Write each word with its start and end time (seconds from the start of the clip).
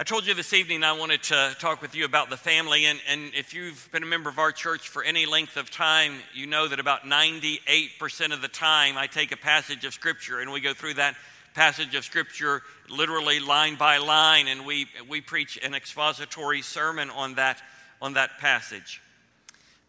I 0.00 0.04
told 0.04 0.28
you 0.28 0.34
this 0.34 0.52
evening 0.52 0.84
I 0.84 0.92
wanted 0.92 1.24
to 1.24 1.56
talk 1.58 1.82
with 1.82 1.96
you 1.96 2.04
about 2.04 2.30
the 2.30 2.36
family, 2.36 2.84
and, 2.84 3.00
and 3.08 3.32
if 3.34 3.52
you've 3.52 3.88
been 3.90 4.04
a 4.04 4.06
member 4.06 4.30
of 4.30 4.38
our 4.38 4.52
church 4.52 4.88
for 4.88 5.02
any 5.02 5.26
length 5.26 5.56
of 5.56 5.72
time, 5.72 6.12
you 6.32 6.46
know 6.46 6.68
that 6.68 6.78
about 6.78 7.02
98% 7.02 8.32
of 8.32 8.40
the 8.40 8.46
time 8.46 8.96
I 8.96 9.08
take 9.08 9.32
a 9.32 9.36
passage 9.36 9.84
of 9.84 9.92
Scripture 9.92 10.38
and 10.38 10.52
we 10.52 10.60
go 10.60 10.72
through 10.72 10.94
that 10.94 11.16
passage 11.52 11.96
of 11.96 12.04
Scripture 12.04 12.62
literally 12.88 13.40
line 13.40 13.74
by 13.74 13.98
line, 13.98 14.46
and 14.46 14.64
we, 14.64 14.86
we 15.08 15.20
preach 15.20 15.58
an 15.64 15.74
expository 15.74 16.62
sermon 16.62 17.10
on 17.10 17.34
that, 17.34 17.60
on 18.00 18.14
that 18.14 18.38
passage. 18.38 19.02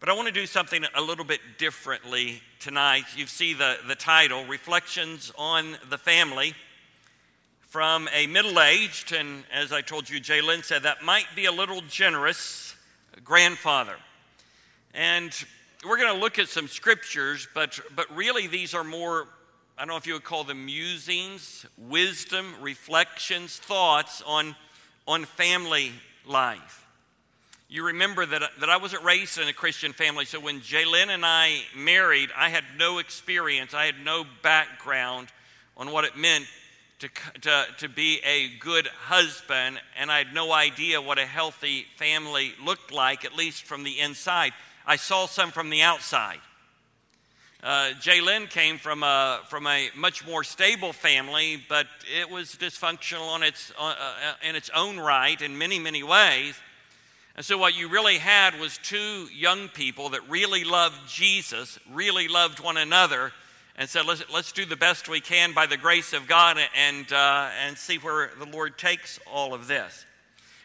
But 0.00 0.08
I 0.08 0.14
want 0.14 0.26
to 0.26 0.34
do 0.34 0.46
something 0.46 0.84
a 0.92 1.00
little 1.00 1.24
bit 1.24 1.40
differently 1.56 2.42
tonight. 2.58 3.04
You 3.14 3.28
see 3.28 3.54
the, 3.54 3.76
the 3.86 3.94
title, 3.94 4.44
Reflections 4.46 5.30
on 5.38 5.76
the 5.88 5.98
Family 5.98 6.54
from 7.70 8.08
a 8.12 8.26
middle 8.26 8.60
aged, 8.60 9.12
and 9.12 9.44
as 9.52 9.72
I 9.72 9.80
told 9.80 10.10
you, 10.10 10.18
Jay 10.18 10.40
Lynn 10.40 10.64
said, 10.64 10.82
that 10.82 11.04
might 11.04 11.26
be 11.36 11.44
a 11.44 11.52
little 11.52 11.82
generous 11.82 12.74
grandfather. 13.22 13.94
And 14.92 15.32
we're 15.86 15.96
going 15.96 16.12
to 16.12 16.20
look 16.20 16.40
at 16.40 16.48
some 16.48 16.66
scriptures, 16.66 17.46
but, 17.54 17.78
but 17.94 18.12
really 18.12 18.48
these 18.48 18.74
are 18.74 18.82
more, 18.82 19.28
I 19.78 19.82
don't 19.82 19.88
know 19.88 19.96
if 19.96 20.04
you 20.08 20.14
would 20.14 20.24
call 20.24 20.42
them 20.42 20.66
musings, 20.66 21.64
wisdom, 21.78 22.56
reflections, 22.60 23.56
thoughts 23.58 24.20
on, 24.26 24.56
on 25.06 25.24
family 25.24 25.92
life. 26.26 26.84
You 27.68 27.86
remember 27.86 28.26
that, 28.26 28.50
that 28.58 28.68
I 28.68 28.78
wasn't 28.78 29.04
raised 29.04 29.38
in 29.38 29.46
a 29.46 29.52
Christian 29.52 29.92
family, 29.92 30.24
so 30.24 30.40
when 30.40 30.58
Jalen 30.58 31.06
and 31.06 31.24
I 31.24 31.60
married, 31.76 32.30
I 32.36 32.48
had 32.48 32.64
no 32.76 32.98
experience, 32.98 33.74
I 33.74 33.86
had 33.86 34.04
no 34.04 34.24
background 34.42 35.28
on 35.76 35.92
what 35.92 36.02
it 36.02 36.16
meant 36.16 36.46
to, 37.00 37.08
to, 37.40 37.66
to 37.78 37.88
be 37.88 38.20
a 38.24 38.48
good 38.58 38.86
husband, 38.86 39.80
and 39.98 40.10
I 40.10 40.18
had 40.18 40.34
no 40.34 40.52
idea 40.52 41.00
what 41.00 41.18
a 41.18 41.26
healthy 41.26 41.86
family 41.96 42.52
looked 42.62 42.92
like, 42.92 43.24
at 43.24 43.34
least 43.34 43.64
from 43.64 43.84
the 43.84 43.98
inside. 43.98 44.52
I 44.86 44.96
saw 44.96 45.26
some 45.26 45.50
from 45.50 45.70
the 45.70 45.82
outside. 45.82 46.40
Uh, 47.62 47.92
Lynn 48.06 48.46
came 48.46 48.78
from 48.78 49.02
a, 49.02 49.40
from 49.48 49.66
a 49.66 49.90
much 49.96 50.26
more 50.26 50.44
stable 50.44 50.92
family, 50.92 51.62
but 51.68 51.86
it 52.18 52.30
was 52.30 52.54
dysfunctional 52.54 53.28
on 53.28 53.42
its, 53.42 53.72
uh, 53.78 53.94
uh, 53.98 54.48
in 54.48 54.56
its 54.56 54.70
own 54.74 54.98
right 54.98 55.40
in 55.40 55.58
many, 55.58 55.78
many 55.78 56.02
ways. 56.02 56.54
And 57.36 57.44
so, 57.44 57.56
what 57.56 57.76
you 57.76 57.88
really 57.88 58.18
had 58.18 58.58
was 58.58 58.78
two 58.78 59.28
young 59.34 59.68
people 59.68 60.10
that 60.10 60.28
really 60.28 60.64
loved 60.64 60.96
Jesus, 61.08 61.78
really 61.90 62.28
loved 62.28 62.60
one 62.60 62.76
another, 62.76 63.32
and 63.80 63.88
said, 63.88 64.04
let's, 64.04 64.22
let's 64.30 64.52
do 64.52 64.66
the 64.66 64.76
best 64.76 65.08
we 65.08 65.22
can 65.22 65.54
by 65.54 65.64
the 65.64 65.78
grace 65.78 66.12
of 66.12 66.28
God 66.28 66.58
and, 66.76 67.10
uh, 67.10 67.48
and 67.64 67.78
see 67.78 67.96
where 67.96 68.30
the 68.38 68.44
Lord 68.44 68.76
takes 68.76 69.18
all 69.26 69.54
of 69.54 69.68
this. 69.68 70.04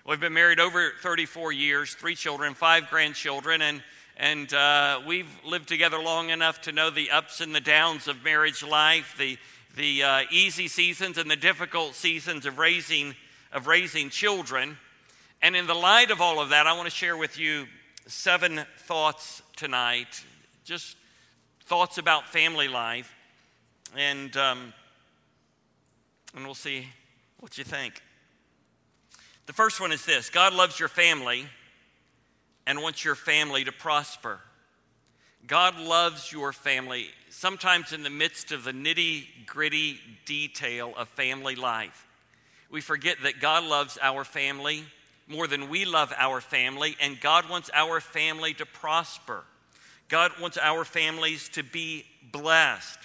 We've 0.05 0.19
been 0.19 0.33
married 0.33 0.59
over 0.59 0.91
34 1.01 1.53
years, 1.53 1.93
three 1.93 2.15
children, 2.15 2.55
five 2.55 2.89
grandchildren, 2.89 3.61
and, 3.61 3.81
and 4.17 4.53
uh, 4.53 4.99
we've 5.07 5.29
lived 5.45 5.69
together 5.69 5.97
long 5.97 6.29
enough 6.29 6.59
to 6.63 6.73
know 6.73 6.89
the 6.89 7.09
ups 7.09 7.39
and 7.39 7.55
the 7.55 7.61
downs 7.61 8.09
of 8.09 8.21
marriage 8.21 8.61
life, 8.61 9.15
the, 9.17 9.37
the 9.77 10.03
uh, 10.03 10.21
easy 10.29 10.67
seasons 10.67 11.17
and 11.17 11.31
the 11.31 11.37
difficult 11.37 11.95
seasons 11.95 12.45
of 12.45 12.57
raising, 12.57 13.15
of 13.53 13.65
raising 13.65 14.09
children. 14.09 14.77
And 15.41 15.55
in 15.55 15.67
the 15.67 15.73
light 15.73 16.11
of 16.11 16.19
all 16.19 16.41
of 16.41 16.49
that, 16.49 16.67
I 16.67 16.73
want 16.73 16.89
to 16.89 16.93
share 16.93 17.15
with 17.15 17.39
you 17.39 17.67
seven 18.07 18.65
thoughts 18.79 19.41
tonight, 19.55 20.21
just 20.65 20.97
thoughts 21.65 21.97
about 21.97 22.29
family 22.29 22.67
life, 22.67 23.13
and, 23.97 24.35
um, 24.37 24.73
and 26.35 26.45
we'll 26.45 26.53
see 26.53 26.87
what 27.39 27.57
you 27.57 27.63
think. 27.63 28.01
The 29.47 29.53
first 29.53 29.79
one 29.79 29.91
is 29.91 30.05
this 30.05 30.29
God 30.29 30.53
loves 30.53 30.79
your 30.79 30.89
family 30.89 31.47
and 32.67 32.81
wants 32.81 33.03
your 33.03 33.15
family 33.15 33.63
to 33.63 33.71
prosper. 33.71 34.39
God 35.47 35.79
loves 35.79 36.31
your 36.31 36.51
family, 36.51 37.07
sometimes 37.29 37.93
in 37.93 38.01
the 38.01 38.09
midst 38.09 38.51
of 38.51 38.63
the 38.63 38.71
nitty 38.71 39.27
gritty 39.45 39.99
detail 40.25 40.93
of 40.97 41.07
family 41.09 41.55
life. 41.55 42.07
We 42.71 42.81
forget 42.81 43.17
that 43.23 43.39
God 43.39 43.63
loves 43.63 43.99
our 44.01 44.23
family 44.23 44.83
more 45.27 45.47
than 45.47 45.69
we 45.69 45.85
love 45.85 46.11
our 46.17 46.41
family, 46.41 46.95
and 46.99 47.19
God 47.21 47.47
wants 47.49 47.69
our 47.73 47.99
family 47.99 48.55
to 48.55 48.65
prosper. 48.65 49.43
God 50.07 50.31
wants 50.39 50.57
our 50.57 50.85
families 50.85 51.49
to 51.49 51.63
be 51.63 52.05
blessed. 52.31 52.99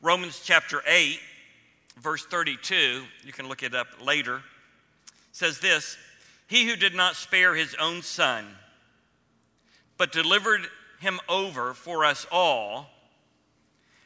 Romans 0.00 0.40
chapter 0.44 0.82
8, 0.86 1.18
verse 1.98 2.24
32, 2.24 3.04
you 3.24 3.32
can 3.32 3.48
look 3.48 3.62
it 3.62 3.74
up 3.74 3.88
later, 4.04 4.42
says 5.32 5.60
this 5.60 5.96
He 6.48 6.66
who 6.66 6.76
did 6.76 6.94
not 6.94 7.16
spare 7.16 7.54
his 7.54 7.74
own 7.78 8.02
son, 8.02 8.46
but 9.98 10.10
delivered 10.12 10.62
him 11.00 11.20
over 11.28 11.74
for 11.74 12.04
us 12.04 12.26
all, 12.32 12.88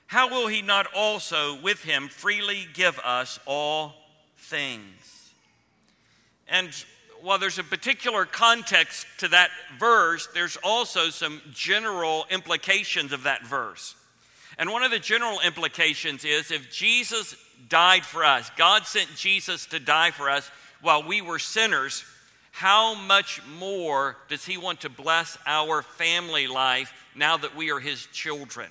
how 0.08 0.28
will 0.28 0.46
he 0.46 0.62
not 0.62 0.86
also 0.94 1.60
with 1.60 1.82
him 1.82 2.08
freely 2.08 2.66
give 2.72 2.98
us 3.00 3.38
all 3.44 3.94
things? 4.36 5.32
And 6.48 6.70
while 7.26 7.40
there's 7.40 7.58
a 7.58 7.64
particular 7.64 8.24
context 8.24 9.04
to 9.18 9.26
that 9.26 9.50
verse, 9.80 10.28
there's 10.32 10.56
also 10.58 11.10
some 11.10 11.42
general 11.52 12.24
implications 12.30 13.12
of 13.12 13.24
that 13.24 13.44
verse. 13.44 13.96
And 14.58 14.70
one 14.70 14.84
of 14.84 14.92
the 14.92 15.00
general 15.00 15.40
implications 15.44 16.24
is 16.24 16.52
if 16.52 16.70
Jesus 16.70 17.34
died 17.68 18.04
for 18.04 18.24
us, 18.24 18.48
God 18.56 18.86
sent 18.86 19.08
Jesus 19.16 19.66
to 19.66 19.80
die 19.80 20.12
for 20.12 20.30
us 20.30 20.48
while 20.82 21.02
we 21.02 21.20
were 21.20 21.40
sinners, 21.40 22.04
how 22.52 22.94
much 22.94 23.42
more 23.58 24.16
does 24.28 24.44
He 24.44 24.56
want 24.56 24.82
to 24.82 24.88
bless 24.88 25.36
our 25.48 25.82
family 25.82 26.46
life 26.46 26.92
now 27.16 27.36
that 27.38 27.56
we 27.56 27.72
are 27.72 27.80
His 27.80 28.06
children? 28.12 28.70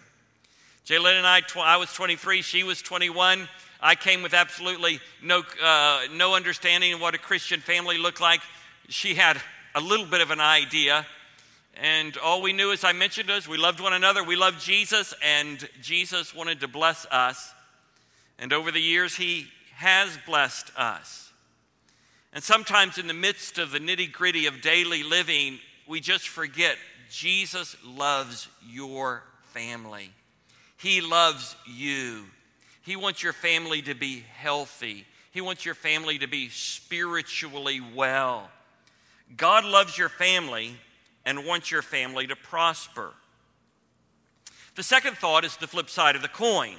Jaylin 0.85 1.17
and 1.17 1.27
I, 1.27 1.41
I 1.57 1.75
was 1.75 1.91
23, 1.91 2.41
she 2.41 2.63
was 2.63 2.81
21. 2.81 3.49
I 3.81 3.95
came 3.95 4.21
with 4.21 4.33
absolutely 4.33 4.99
no, 5.21 5.43
uh, 5.63 6.01
no 6.13 6.35
understanding 6.35 6.93
of 6.93 7.01
what 7.01 7.15
a 7.15 7.19
Christian 7.19 7.59
family 7.59 7.97
looked 7.97 8.21
like. 8.21 8.41
She 8.89 9.15
had 9.15 9.37
a 9.73 9.81
little 9.81 10.05
bit 10.05 10.21
of 10.21 10.31
an 10.31 10.39
idea. 10.39 11.05
And 11.75 12.17
all 12.17 12.41
we 12.41 12.53
knew, 12.53 12.71
as 12.71 12.83
I 12.83 12.93
mentioned, 12.93 13.29
is 13.29 13.47
we 13.47 13.57
loved 13.57 13.81
one 13.81 13.93
another, 13.93 14.23
we 14.23 14.37
loved 14.37 14.61
Jesus, 14.61 15.13
and 15.21 15.67
Jesus 15.81 16.33
wanted 16.33 16.61
to 16.61 16.67
bless 16.69 17.05
us. 17.11 17.53
And 18.39 18.53
over 18.53 18.71
the 18.71 18.81
years, 18.81 19.15
He 19.15 19.47
has 19.75 20.17
blessed 20.25 20.71
us. 20.77 21.31
And 22.31 22.43
sometimes, 22.43 22.97
in 22.97 23.07
the 23.07 23.13
midst 23.13 23.57
of 23.57 23.71
the 23.71 23.79
nitty 23.79 24.11
gritty 24.11 24.45
of 24.45 24.61
daily 24.61 25.03
living, 25.03 25.59
we 25.87 25.99
just 25.99 26.27
forget 26.27 26.77
Jesus 27.09 27.75
loves 27.85 28.47
your 28.67 29.23
family. 29.53 30.11
He 30.77 31.01
loves 31.01 31.55
you. 31.65 32.25
He 32.85 32.95
wants 32.95 33.23
your 33.23 33.33
family 33.33 33.81
to 33.83 33.95
be 33.95 34.23
healthy. 34.37 35.05
He 35.31 35.41
wants 35.41 35.65
your 35.65 35.73
family 35.73 36.19
to 36.19 36.27
be 36.27 36.49
spiritually 36.49 37.81
well. 37.81 38.49
God 39.35 39.65
loves 39.65 39.97
your 39.97 40.07
family 40.07 40.75
and 41.25 41.45
wants 41.45 41.71
your 41.71 41.81
family 41.81 42.27
to 42.27 42.35
prosper. 42.35 43.11
The 44.75 44.83
second 44.83 45.17
thought 45.17 45.43
is 45.43 45.57
the 45.57 45.67
flip 45.67 45.89
side 45.89 46.15
of 46.15 46.21
the 46.21 46.27
coin 46.27 46.75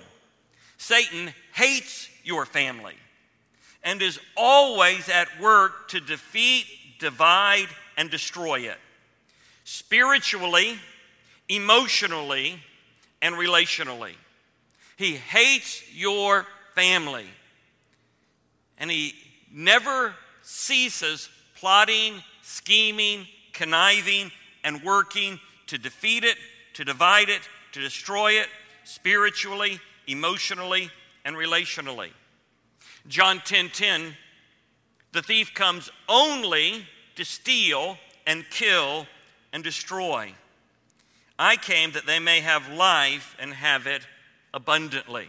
Satan 0.79 1.33
hates 1.55 2.09
your 2.23 2.45
family 2.45 2.95
and 3.83 4.01
is 4.01 4.21
always 4.37 5.09
at 5.09 5.29
work 5.41 5.89
to 5.89 6.01
defeat, 6.01 6.67
divide, 7.01 7.69
and 7.97 8.11
destroy 8.11 8.61
it 8.61 8.79
spiritually, 9.65 10.79
emotionally, 11.49 12.61
and 13.21 13.35
relationally. 13.35 14.15
He 14.97 15.17
hates 15.17 15.83
your 15.95 16.47
family. 16.75 17.27
And 18.79 18.91
he 18.91 19.15
never 19.53 20.15
ceases 20.43 21.29
plotting, 21.57 22.15
scheming, 22.43 23.27
conniving, 23.53 24.31
and 24.65 24.83
working 24.83 25.39
to 25.69 25.79
defeat 25.79 26.25
it, 26.25 26.37
to 26.75 26.85
divide 26.85 27.29
it, 27.29 27.41
to 27.73 27.81
destroy 27.81 28.33
it 28.33 28.49
spiritually, 28.85 29.81
emotionally, 30.07 30.91
and 31.25 31.37
relationally. 31.37 32.11
John 33.09 33.41
10:10 33.41 33.45
10, 33.45 33.71
10, 33.71 34.17
The 35.13 35.23
thief 35.23 35.55
comes 35.55 35.91
only 36.09 36.87
to 37.17 37.25
steal 37.25 37.99
and 38.27 38.49
kill 38.51 39.07
and 39.53 39.63
destroy. 39.65 40.35
I 41.39 41.57
came 41.57 41.93
that 41.93 42.07
they 42.07 42.19
may 42.19 42.41
have 42.41 42.69
life 42.69 43.37
and 43.39 43.55
have 43.55 43.87
it 43.87 44.07
abundantly. 44.57 45.29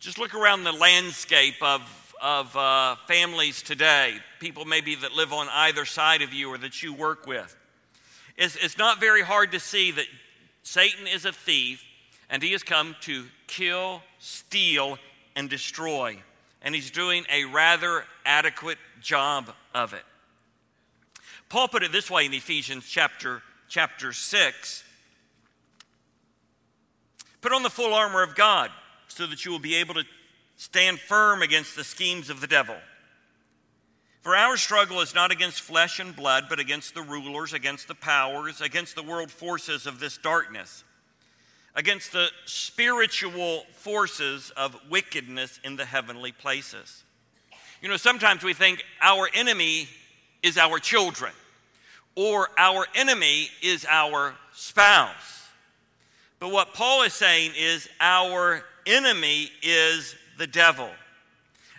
Just 0.00 0.18
look 0.18 0.34
around 0.34 0.64
the 0.64 0.72
landscape 0.72 1.56
of, 1.60 1.82
of 2.22 2.56
uh, 2.56 2.96
families 3.06 3.62
today, 3.62 4.14
people 4.40 4.64
maybe 4.64 4.94
that 4.94 5.12
live 5.12 5.32
on 5.32 5.46
either 5.50 5.84
side 5.84 6.22
of 6.22 6.32
you 6.32 6.48
or 6.48 6.56
that 6.56 6.82
you 6.82 6.94
work 6.94 7.26
with. 7.26 7.54
It's, 8.38 8.56
it's 8.56 8.78
not 8.78 8.98
very 8.98 9.20
hard 9.20 9.52
to 9.52 9.60
see 9.60 9.90
that 9.90 10.06
Satan 10.62 11.06
is 11.06 11.26
a 11.26 11.32
thief 11.32 11.84
and 12.30 12.42
he 12.42 12.52
has 12.52 12.62
come 12.62 12.96
to 13.02 13.26
kill, 13.46 14.02
steal, 14.18 14.98
and 15.36 15.50
destroy. 15.50 16.16
and 16.62 16.74
he's 16.74 16.90
doing 16.90 17.26
a 17.30 17.44
rather 17.44 18.06
adequate 18.24 18.78
job 19.02 19.50
of 19.74 19.92
it. 19.92 20.02
Paul 21.50 21.68
put 21.68 21.82
it 21.82 21.92
this 21.92 22.10
way 22.10 22.24
in 22.24 22.32
Ephesians 22.32 22.86
chapter, 22.88 23.42
chapter 23.68 24.14
6 24.14 24.84
Put 27.44 27.52
on 27.52 27.62
the 27.62 27.68
full 27.68 27.92
armor 27.92 28.22
of 28.22 28.34
God 28.34 28.70
so 29.06 29.26
that 29.26 29.44
you 29.44 29.50
will 29.50 29.58
be 29.58 29.74
able 29.74 29.92
to 29.92 30.04
stand 30.56 30.98
firm 30.98 31.42
against 31.42 31.76
the 31.76 31.84
schemes 31.84 32.30
of 32.30 32.40
the 32.40 32.46
devil. 32.46 32.74
For 34.22 34.34
our 34.34 34.56
struggle 34.56 35.02
is 35.02 35.14
not 35.14 35.30
against 35.30 35.60
flesh 35.60 36.00
and 36.00 36.16
blood, 36.16 36.46
but 36.48 36.58
against 36.58 36.94
the 36.94 37.02
rulers, 37.02 37.52
against 37.52 37.86
the 37.86 37.94
powers, 37.94 38.62
against 38.62 38.94
the 38.94 39.02
world 39.02 39.30
forces 39.30 39.86
of 39.86 40.00
this 40.00 40.16
darkness, 40.16 40.84
against 41.74 42.12
the 42.12 42.28
spiritual 42.46 43.64
forces 43.74 44.50
of 44.56 44.74
wickedness 44.88 45.60
in 45.62 45.76
the 45.76 45.84
heavenly 45.84 46.32
places. 46.32 47.04
You 47.82 47.90
know, 47.90 47.98
sometimes 47.98 48.42
we 48.42 48.54
think 48.54 48.82
our 49.02 49.28
enemy 49.34 49.86
is 50.42 50.56
our 50.56 50.78
children, 50.78 51.32
or 52.14 52.48
our 52.56 52.86
enemy 52.94 53.50
is 53.60 53.84
our 53.86 54.34
spouse. 54.54 55.33
But 56.44 56.52
what 56.52 56.74
Paul 56.74 57.04
is 57.04 57.14
saying 57.14 57.52
is 57.58 57.88
our 58.02 58.62
enemy 58.84 59.48
is 59.62 60.14
the 60.36 60.46
devil. 60.46 60.90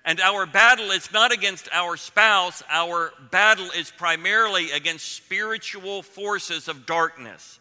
And 0.03 0.19
our 0.19 0.47
battle 0.47 0.89
is 0.89 1.13
not 1.13 1.31
against 1.31 1.69
our 1.71 1.97
spouse, 1.97 2.63
our 2.67 3.13
battle 3.29 3.69
is 3.77 3.91
primarily 3.91 4.71
against 4.71 5.13
spiritual 5.13 6.01
forces 6.01 6.67
of 6.67 6.87
darkness, 6.87 7.59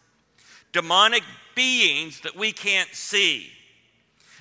demonic 0.72 1.22
beings 1.54 2.20
that 2.20 2.36
we 2.36 2.52
can't 2.52 2.94
see, 2.94 3.50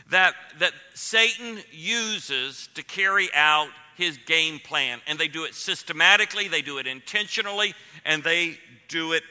that, 0.09 0.33
that 0.59 0.71
Satan 0.93 1.57
uses 1.69 2.69
to 2.75 2.83
carry 2.83 3.27
out 3.35 3.67
his 3.97 4.17
game 4.25 4.59
plan. 4.59 5.01
And 5.05 5.19
they 5.19 5.27
do 5.27 5.43
it 5.43 5.53
systematically, 5.53 6.47
they 6.47 6.61
do 6.61 6.77
it 6.77 6.87
intentionally, 6.87 7.73
and 8.05 8.23
they 8.23 8.57
do 8.87 9.11
it 9.11 9.23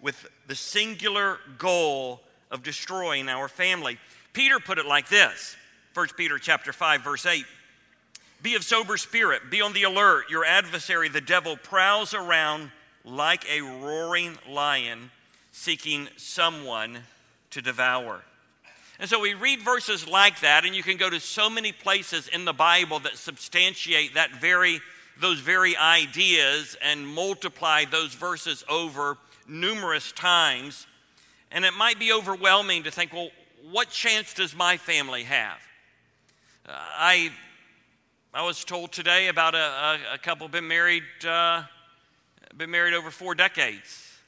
with 0.00 0.24
the 0.46 0.54
singular 0.54 1.40
goal 1.58 2.20
of 2.50 2.62
destroying 2.62 3.28
our 3.28 3.48
family. 3.48 3.98
Peter 4.32 4.58
put 4.58 4.78
it 4.78 4.86
like 4.86 5.08
this 5.08 5.56
1 5.94 6.08
Peter 6.16 6.38
chapter 6.38 6.72
5 6.72 7.02
verse 7.02 7.26
8 7.26 7.44
Be 8.42 8.54
of 8.54 8.64
sober 8.64 8.96
spirit, 8.96 9.50
be 9.50 9.60
on 9.62 9.72
the 9.72 9.84
alert. 9.84 10.30
Your 10.30 10.44
adversary 10.44 11.08
the 11.08 11.20
devil 11.20 11.56
prowls 11.56 12.14
around 12.14 12.70
like 13.04 13.44
a 13.50 13.60
roaring 13.60 14.36
lion 14.48 15.10
seeking 15.52 16.08
someone 16.16 16.98
to 17.50 17.62
devour. 17.62 18.22
And 18.98 19.08
so 19.08 19.20
we 19.20 19.34
read 19.34 19.60
verses 19.60 20.08
like 20.08 20.40
that 20.40 20.64
and 20.64 20.74
you 20.74 20.82
can 20.82 20.96
go 20.96 21.10
to 21.10 21.20
so 21.20 21.50
many 21.50 21.72
places 21.72 22.28
in 22.28 22.44
the 22.44 22.52
Bible 22.52 22.98
that 23.00 23.16
substantiate 23.16 24.14
that 24.14 24.32
very 24.40 24.80
those 25.18 25.40
very 25.40 25.76
ideas 25.76 26.76
and 26.82 27.06
multiply 27.06 27.84
those 27.84 28.14
verses 28.14 28.64
over 28.68 29.16
numerous 29.48 30.12
times. 30.12 30.86
And 31.56 31.64
it 31.64 31.72
might 31.72 31.98
be 31.98 32.12
overwhelming 32.12 32.82
to 32.82 32.90
think, 32.90 33.14
well, 33.14 33.30
what 33.70 33.88
chance 33.88 34.34
does 34.34 34.54
my 34.54 34.76
family 34.76 35.22
have? 35.22 35.56
Uh, 36.68 36.72
I, 36.74 37.30
I 38.34 38.44
was 38.44 38.62
told 38.62 38.92
today 38.92 39.28
about 39.28 39.54
a, 39.54 39.58
a, 39.58 39.98
a 40.16 40.18
couple 40.18 40.48
been 40.48 40.68
married, 40.68 41.02
uh, 41.26 41.62
been 42.58 42.70
married 42.70 42.92
over 42.92 43.10
four 43.10 43.34
decades. 43.34 44.18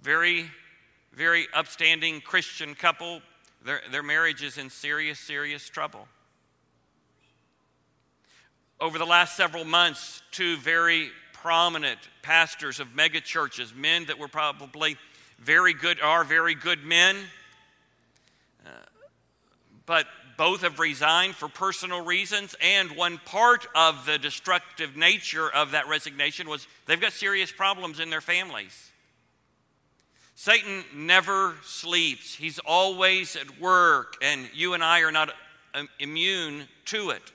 Very, 0.00 0.50
very 1.12 1.46
upstanding 1.52 2.22
Christian 2.22 2.74
couple. 2.74 3.20
Their, 3.66 3.82
their 3.90 4.02
marriage 4.02 4.42
is 4.42 4.56
in 4.56 4.70
serious, 4.70 5.18
serious 5.18 5.68
trouble. 5.68 6.08
Over 8.80 8.96
the 8.96 9.04
last 9.04 9.36
several 9.36 9.66
months, 9.66 10.22
two 10.30 10.56
very 10.56 11.10
prominent 11.42 11.98
pastors 12.22 12.80
of 12.80 12.88
megachurches, 12.88 13.74
men 13.74 14.06
that 14.06 14.18
were 14.18 14.28
probably 14.28 14.96
very 15.38 15.72
good, 15.72 16.00
are 16.00 16.24
very 16.24 16.54
good 16.54 16.84
men, 16.84 17.16
uh, 18.66 18.70
but 19.86 20.06
both 20.36 20.62
have 20.62 20.78
resigned 20.78 21.34
for 21.34 21.48
personal 21.48 22.04
reasons. 22.04 22.54
And 22.60 22.92
one 22.92 23.18
part 23.24 23.66
of 23.74 24.06
the 24.06 24.18
destructive 24.18 24.96
nature 24.96 25.50
of 25.50 25.72
that 25.72 25.88
resignation 25.88 26.48
was 26.48 26.66
they've 26.86 27.00
got 27.00 27.12
serious 27.12 27.52
problems 27.52 28.00
in 28.00 28.10
their 28.10 28.20
families. 28.20 28.90
Satan 30.34 30.84
never 30.94 31.56
sleeps, 31.64 32.34
he's 32.34 32.60
always 32.60 33.34
at 33.34 33.60
work, 33.60 34.14
and 34.22 34.48
you 34.54 34.74
and 34.74 34.84
I 34.84 35.00
are 35.00 35.10
not 35.10 35.30
um, 35.74 35.88
immune 35.98 36.68
to 36.86 37.10
it. 37.10 37.32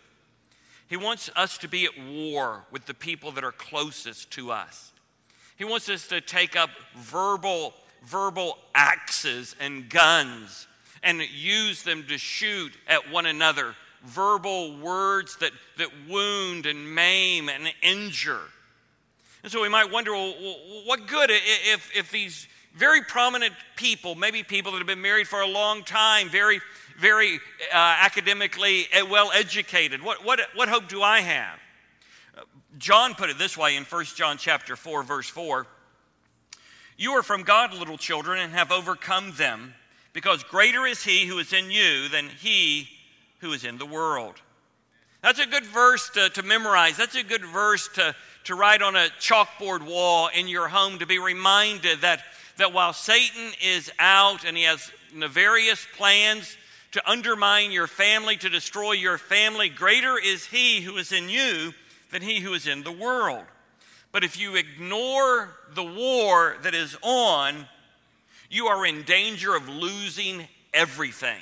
He 0.90 0.98
wants 0.98 1.30
us 1.36 1.58
to 1.60 1.68
be 1.68 1.86
at 1.86 1.92
war 1.98 2.66
with 2.72 2.86
the 2.86 2.94
people 2.94 3.32
that 3.32 3.44
are 3.44 3.52
closest 3.52 4.32
to 4.32 4.52
us. 4.52 4.92
He 5.56 5.64
wants 5.64 5.90
us 5.90 6.08
to 6.08 6.22
take 6.22 6.56
up 6.56 6.70
verbal, 6.96 7.74
verbal 8.06 8.58
axes 8.76 9.56
and 9.60 9.90
guns 9.90 10.68
and 11.04 11.22
use 11.22 11.84
them 11.84 12.06
to 12.08 12.18
shoot 12.18 12.74
at 12.88 13.12
one 13.12 13.26
another. 13.26 13.76
Verbal 14.04 14.78
words 14.78 15.38
that, 15.38 15.52
that 15.78 15.90
wound 16.10 16.66
and 16.66 16.94
maim 16.94 17.50
and 17.50 17.72
injure. 17.82 18.42
And 19.44 19.52
so 19.52 19.62
we 19.62 19.70
might 19.70 19.92
wonder 19.92 20.12
well, 20.14 20.34
what 20.86 21.08
good 21.08 21.30
if, 21.32 21.92
if 21.96 22.12
these 22.12 22.48
very 22.76 23.02
prominent 23.02 23.54
people, 23.76 24.16
maybe 24.16 24.42
people 24.44 24.72
that 24.72 24.80
have 24.80 24.88
been 24.88 25.02
married 25.02 25.28
for 25.28 25.42
a 25.42 25.48
long 25.48 25.84
time, 25.84 26.30
very 26.30 26.60
very 27.00 27.40
uh, 27.74 27.76
academically 27.76 28.88
uh, 28.94 29.06
well 29.06 29.32
educated. 29.34 30.02
What, 30.02 30.24
what, 30.24 30.40
what 30.56 30.70
hope 30.70 30.88
do 30.88 31.02
I 31.02 31.22
have? 31.22 31.60
John 32.78 33.14
put 33.14 33.30
it 33.30 33.38
this 33.38 33.58
way 33.58 33.76
in 33.76 33.84
1 33.84 34.06
John 34.16 34.38
chapter 34.38 34.76
4 34.76 35.04
verse 35.04 35.30
4. 35.30 35.68
You 36.98 37.12
are 37.14 37.24
from 37.24 37.44
God, 37.44 37.74
little 37.74 37.98
children, 37.98 38.40
and 38.40 38.54
have 38.54 38.72
overcome 38.72 39.34
them, 39.36 39.74
because 40.14 40.44
greater 40.44 40.86
is 40.86 41.04
he 41.04 41.26
who 41.26 41.40
is 41.40 41.52
in 41.52 41.72
you 41.72 42.08
than 42.08 42.30
he 42.30 42.88
who 43.40 43.52
is 43.52 43.64
in 43.64 43.78
the 43.78 43.86
world. 43.86 44.36
That's 45.22 45.40
a 45.40 45.46
good 45.46 45.66
verse 45.66 46.10
to, 46.12 46.30
to 46.30 46.44
memorize. 46.44 46.98
That's 46.98 47.16
a 47.16 47.24
good 47.24 47.46
verse 47.46 47.90
to, 47.96 48.16
to 48.44 48.56
write 48.56 48.82
on 48.82 48.96
a 48.96 49.08
chalkboard 49.20 49.86
wall 49.86 50.30
in 50.34 50.48
your 50.48 50.68
home 50.68 51.00
to 51.00 51.06
be 51.06 51.18
reminded 51.18 52.02
that, 52.02 52.22
that 52.58 52.74
while 52.74 52.94
Satan 52.94 53.52
is 53.64 53.92
out 54.00 54.46
and 54.46 54.56
he 54.56 54.64
has 54.64 54.92
nefarious 55.14 55.88
plans 55.98 56.58
to 56.94 57.10
undermine 57.10 57.72
your 57.72 57.88
family, 57.88 58.38
to 58.38 58.50
destroy 58.50 58.94
your 58.94 59.18
family. 59.18 59.70
Greater 59.70 60.18
is 60.18 60.46
he 60.46 60.82
who 60.82 60.98
is 60.98 61.12
in 61.12 61.30
you 61.30 61.74
than 62.12 62.22
he 62.22 62.40
who 62.40 62.54
is 62.54 62.68
in 62.68 62.84
the 62.84 62.92
world. 62.92 63.44
But 64.12 64.24
if 64.24 64.40
you 64.40 64.56
ignore 64.56 65.50
the 65.74 65.84
war 65.84 66.56
that 66.64 66.74
is 66.74 66.96
on, 67.02 67.68
you 68.50 68.68
are 68.68 68.86
in 68.86 69.04
danger 69.04 69.56
of 69.56 69.68
losing 69.68 70.48
everything. 70.74 71.42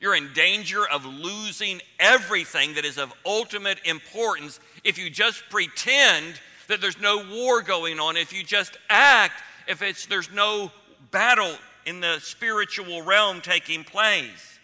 You're 0.00 0.16
in 0.16 0.32
danger 0.32 0.86
of 0.88 1.04
losing 1.04 1.80
everything 1.98 2.74
that 2.74 2.84
is 2.84 2.98
of 2.98 3.12
ultimate 3.24 3.78
importance 3.84 4.58
if 4.82 4.98
you 4.98 5.10
just 5.10 5.44
pretend 5.50 6.40
that 6.68 6.80
there's 6.80 7.00
no 7.00 7.24
war 7.30 7.62
going 7.62 8.00
on, 8.00 8.16
if 8.16 8.32
you 8.32 8.42
just 8.42 8.76
act 8.88 9.42
if 9.70 9.82
it's 9.82 10.06
there's 10.06 10.32
no 10.32 10.72
battle 11.10 11.54
in 11.86 12.00
the 12.00 12.18
spiritual 12.20 13.02
realm 13.02 13.40
taking 13.40 13.84
place. 13.84 14.58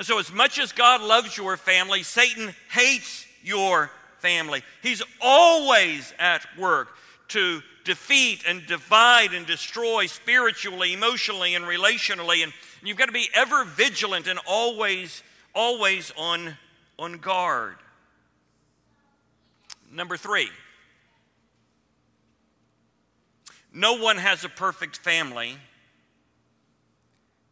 And 0.00 0.06
so, 0.06 0.18
as 0.18 0.32
much 0.32 0.58
as 0.58 0.72
God 0.72 1.02
loves 1.02 1.36
your 1.36 1.58
family, 1.58 2.02
Satan 2.04 2.54
hates 2.70 3.26
your 3.42 3.90
family. 4.20 4.62
He's 4.82 5.02
always 5.20 6.14
at 6.18 6.40
work 6.56 6.88
to 7.28 7.60
defeat 7.84 8.44
and 8.48 8.66
divide 8.66 9.34
and 9.34 9.46
destroy 9.46 10.06
spiritually, 10.06 10.94
emotionally, 10.94 11.54
and 11.54 11.66
relationally. 11.66 12.42
And 12.42 12.50
you've 12.82 12.96
got 12.96 13.08
to 13.08 13.12
be 13.12 13.28
ever 13.34 13.66
vigilant 13.66 14.26
and 14.26 14.38
always, 14.46 15.22
always 15.54 16.14
on, 16.16 16.56
on 16.98 17.18
guard. 17.18 17.76
Number 19.92 20.16
three, 20.16 20.48
no 23.70 23.98
one 23.98 24.16
has 24.16 24.44
a 24.44 24.48
perfect 24.48 24.96
family 24.96 25.58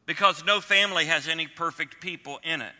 because 0.08 0.42
no 0.42 0.58
family 0.58 1.04
has 1.04 1.28
any 1.28 1.46
perfect 1.46 2.00
people 2.00 2.40
in 2.42 2.62
it. 2.62 2.72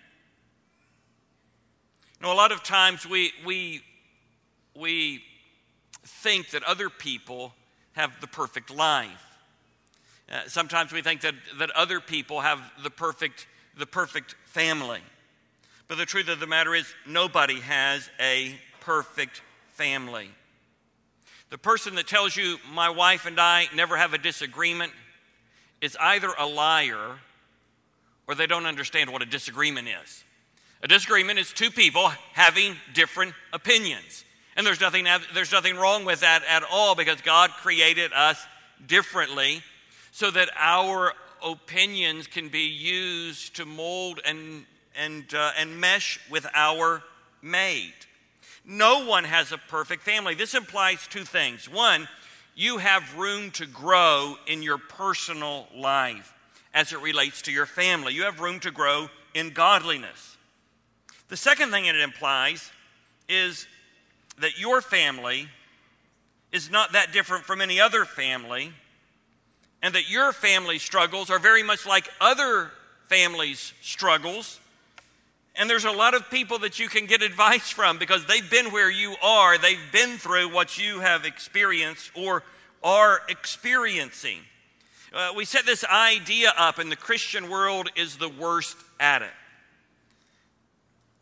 You 2.19 2.27
know, 2.27 2.33
a 2.33 2.35
lot 2.35 2.53
of 2.53 2.65
times 2.65 3.07
we, 3.07 3.33
we, 3.45 3.83
we 4.75 5.23
think 6.05 6.49
that 6.53 6.63
other 6.63 6.89
people 6.89 7.53
have 7.93 8.19
the 8.23 8.27
perfect 8.27 8.75
life. 8.75 9.27
Uh, 10.33 10.41
sometimes 10.47 10.91
we 10.91 11.03
think 11.03 11.21
that, 11.21 11.35
that 11.59 11.71
other 11.73 12.01
people 12.01 12.41
have 12.41 12.63
the 12.83 12.89
perfect, 12.89 13.47
the 13.77 13.85
perfect 13.85 14.35
family. 14.47 15.01
But 15.87 15.99
the 15.99 16.07
truth 16.07 16.29
of 16.29 16.41
the 16.41 16.47
matter 16.47 16.75
is, 16.75 16.87
nobody 17.07 17.61
has 17.61 18.09
a 18.19 18.55
perfect 18.81 19.43
family. 19.75 20.31
The 21.51 21.59
person 21.59 21.95
that 21.97 22.07
tells 22.07 22.35
you, 22.35 22.57
my 22.73 22.89
wife 22.89 23.27
and 23.27 23.39
I 23.39 23.67
never 23.75 23.99
have 23.99 24.15
a 24.15 24.19
disagreement, 24.19 24.93
is 25.81 25.97
either 26.01 26.31
a 26.39 26.47
liar 26.47 27.19
or 28.27 28.35
they 28.35 28.47
don't 28.47 28.67
understand 28.67 29.11
what 29.11 29.23
a 29.23 29.27
disagreement 29.27 29.89
is. 29.89 30.25
A 30.83 30.89
disagreement 30.89 31.39
is 31.39 31.53
two 31.53 31.71
people 31.71 32.09
having 32.35 32.77
different 32.95 33.35
opinions. 33.53 34.25
And 34.57 34.67
there's 34.67 34.81
nothing, 34.81 35.07
there's 35.35 35.53
nothing 35.53 35.77
wrong 35.77 36.05
with 36.05 36.21
that 36.21 36.43
at 36.49 36.63
all 36.71 36.95
because 36.95 37.21
God 37.21 37.51
created 37.51 38.13
us 38.13 38.45
differently 38.87 39.63
so 40.13 40.31
that 40.31 40.51
our 40.57 41.13
opinions 41.45 42.27
can 42.27 42.49
be 42.49 42.67
used 42.67 43.57
to 43.57 43.65
mold 43.65 44.21
and, 44.25 44.65
and, 44.97 45.33
uh, 45.33 45.53
and 45.59 45.81
mesh 45.81 46.21
with 46.31 46.47
our 46.55 47.03
mate. 47.43 48.07
No 48.65 49.07
one 49.07 49.25
has 49.25 49.53
a 49.53 49.59
perfect 49.59 50.03
family. 50.03 50.35
This 50.35 50.55
implies 50.55 51.07
two 51.09 51.25
things. 51.25 51.69
One, 51.69 52.09
you 52.59 52.79
have 52.79 53.17
room 53.17 53.53
to 53.53 53.67
grow 53.67 54.35
in 54.49 54.65
your 54.65 54.79
personal 54.79 55.69
life 55.77 56.35
as 56.75 56.93
it 56.93 57.01
relates 57.01 57.43
to 57.43 57.53
your 57.53 57.67
family. 57.67 58.13
You 58.13 58.25
have 58.25 58.41
room 58.41 58.59
to 58.61 58.73
grow 58.73 59.09
in 59.33 59.51
godliness. 59.51 60.37
The 61.29 61.37
second 61.37 61.71
thing 61.71 61.85
it 61.85 61.95
implies 61.95 62.73
is 63.29 63.69
that 64.41 64.59
your 64.59 64.81
family 64.81 65.47
is 66.51 66.69
not 66.69 66.95
that 66.95 67.13
different 67.13 67.45
from 67.45 67.61
any 67.61 67.81
other 67.81 68.05
family, 68.05 68.73
and 69.81 69.95
that 69.95 70.11
your 70.11 70.33
family 70.33 70.81
struggles 70.81 71.31
are 71.31 71.39
very 71.39 71.63
much 71.63 71.87
like 71.87 72.09
other 72.21 72.73
families' 73.09 73.73
struggles. 73.83 74.59
And 75.59 75.69
there's 75.69 75.85
a 75.85 75.91
lot 75.91 76.15
of 76.15 76.31
people 76.31 76.61
that 76.61 76.79
you 76.79 76.89
can 76.89 77.07
get 77.07 77.21
advice 77.21 77.69
from 77.69 77.99
because 77.99 78.25
they've 78.27 78.49
been 78.49 78.71
where 78.73 78.91
you 78.91 79.17
are, 79.23 79.59
they've 79.59 79.93
been 79.93 80.17
through 80.17 80.55
what 80.55 80.79
you 80.79 81.01
have 81.01 81.25
experienced 81.25 82.13
or 82.15 82.45
are 82.83 83.21
experiencing. 83.29 84.39
Uh, 85.13 85.33
we 85.35 85.45
set 85.45 85.67
this 85.67 85.85
idea 85.85 86.53
up, 86.57 86.79
and 86.79 86.93
the 86.93 86.97
Christian 86.97 87.51
world 87.51 87.91
is 87.97 88.17
the 88.17 88.29
worst 88.29 88.77
at 89.01 89.23
it 89.23 89.31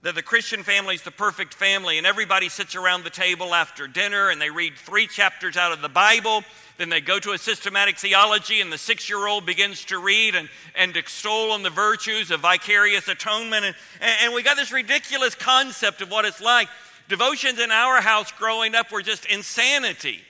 that 0.07 0.15
the 0.15 0.23
Christian 0.23 0.63
family 0.63 0.95
is 0.95 1.03
the 1.03 1.11
perfect 1.11 1.53
family, 1.53 1.99
and 1.99 2.07
everybody 2.07 2.49
sits 2.49 2.77
around 2.77 3.03
the 3.03 3.11
table 3.11 3.53
after 3.53 3.89
dinner 3.89 4.31
and 4.31 4.41
they 4.41 4.51
read 4.51 4.75
three 4.77 5.09
chapters 5.09 5.57
out 5.57 5.73
of 5.73 5.83
the 5.83 5.89
Bible. 5.89 6.45
Then 6.79 6.91
they 6.91 7.01
go 7.01 7.19
to 7.19 7.33
a 7.33 7.39
systematic 7.39 7.99
theology, 7.99 8.61
and 8.61 8.73
the 8.73 8.79
six 8.79 9.09
year 9.09 9.27
old 9.27 9.45
begins 9.45 9.85
to 9.87 9.99
read 9.99 10.37
and, 10.37 10.49
and 10.77 10.97
extol 10.97 11.51
on 11.51 11.65
the 11.65 11.71
virtues 11.71 12.31
of 12.31 12.39
vicarious 12.39 13.09
atonement. 13.09 13.65
And, 13.65 13.75
and 14.23 14.33
we 14.33 14.45
got 14.45 14.57
this 14.57 14.71
ridiculous 14.71 15.35
concept 15.35 16.01
of 16.01 16.09
what 16.09 16.25
it's 16.25 16.41
like. 16.41 16.69
Devotions 17.09 17.59
in 17.59 17.73
our 17.73 18.01
house 18.01 18.31
growing 18.31 18.77
up 18.77 18.93
were 18.93 19.03
just 19.03 19.27
insanity. 19.27 20.21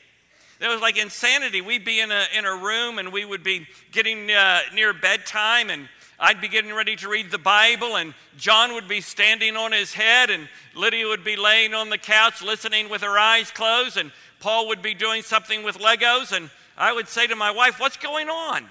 It 0.59 0.68
was 0.68 0.80
like 0.80 0.97
insanity. 0.97 1.61
We'd 1.61 1.85
be 1.85 2.00
in 2.00 2.11
a, 2.11 2.25
in 2.35 2.47
a 2.47 2.56
room 2.56 2.99
and 2.99 3.12
we 3.12 3.26
would 3.26 3.45
be 3.45 3.66
getting 3.92 4.30
uh, 4.30 4.61
near 4.73 4.95
bedtime 4.95 5.68
and 5.68 5.87
I'd 6.18 6.40
be 6.40 6.49
getting 6.49 6.73
ready 6.73 6.96
to 6.96 7.08
read 7.08 7.30
the 7.30 7.38
Bible, 7.38 7.96
and 7.96 8.14
John 8.38 8.73
would 8.73 8.88
be 8.88 9.02
standing 9.02 9.54
on 9.56 9.73
his 9.73 9.92
head, 9.92 10.30
and 10.30 10.49
Lydia 10.75 11.06
would 11.06 11.25
be 11.25 11.37
laying 11.37 11.75
on 11.75 11.90
the 11.90 11.99
couch 11.99 12.40
listening 12.42 12.88
with 12.88 13.02
her 13.02 13.18
eyes 13.18 13.50
closed, 13.50 13.99
and 13.99 14.11
Paul 14.40 14.68
would 14.68 14.80
be 14.80 14.94
doing 14.94 15.23
something 15.23 15.62
with 15.62 15.78
Legos, 15.78 16.32
and 16.32 16.50
I 16.76 16.92
would 16.92 17.08
say 17.08 17.26
to 17.26 17.37
my 17.37 17.50
wife, 17.50 17.78
What's 17.78 17.99
going 17.99 18.30
on? 18.30 18.66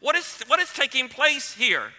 What 0.00 0.16
is, 0.16 0.42
what 0.46 0.58
is 0.58 0.72
taking 0.72 1.08
place 1.08 1.52
here? 1.52 1.92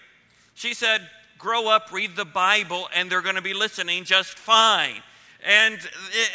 She 0.56 0.74
said, 0.74 1.08
Grow 1.38 1.68
up, 1.68 1.92
read 1.92 2.16
the 2.16 2.26
Bible, 2.26 2.90
and 2.96 3.10
they're 3.10 3.22
going 3.22 3.36
to 3.36 3.42
be 3.42 3.54
listening 3.54 4.04
just 4.04 4.40
fine. 4.40 5.04
And, 5.46 5.78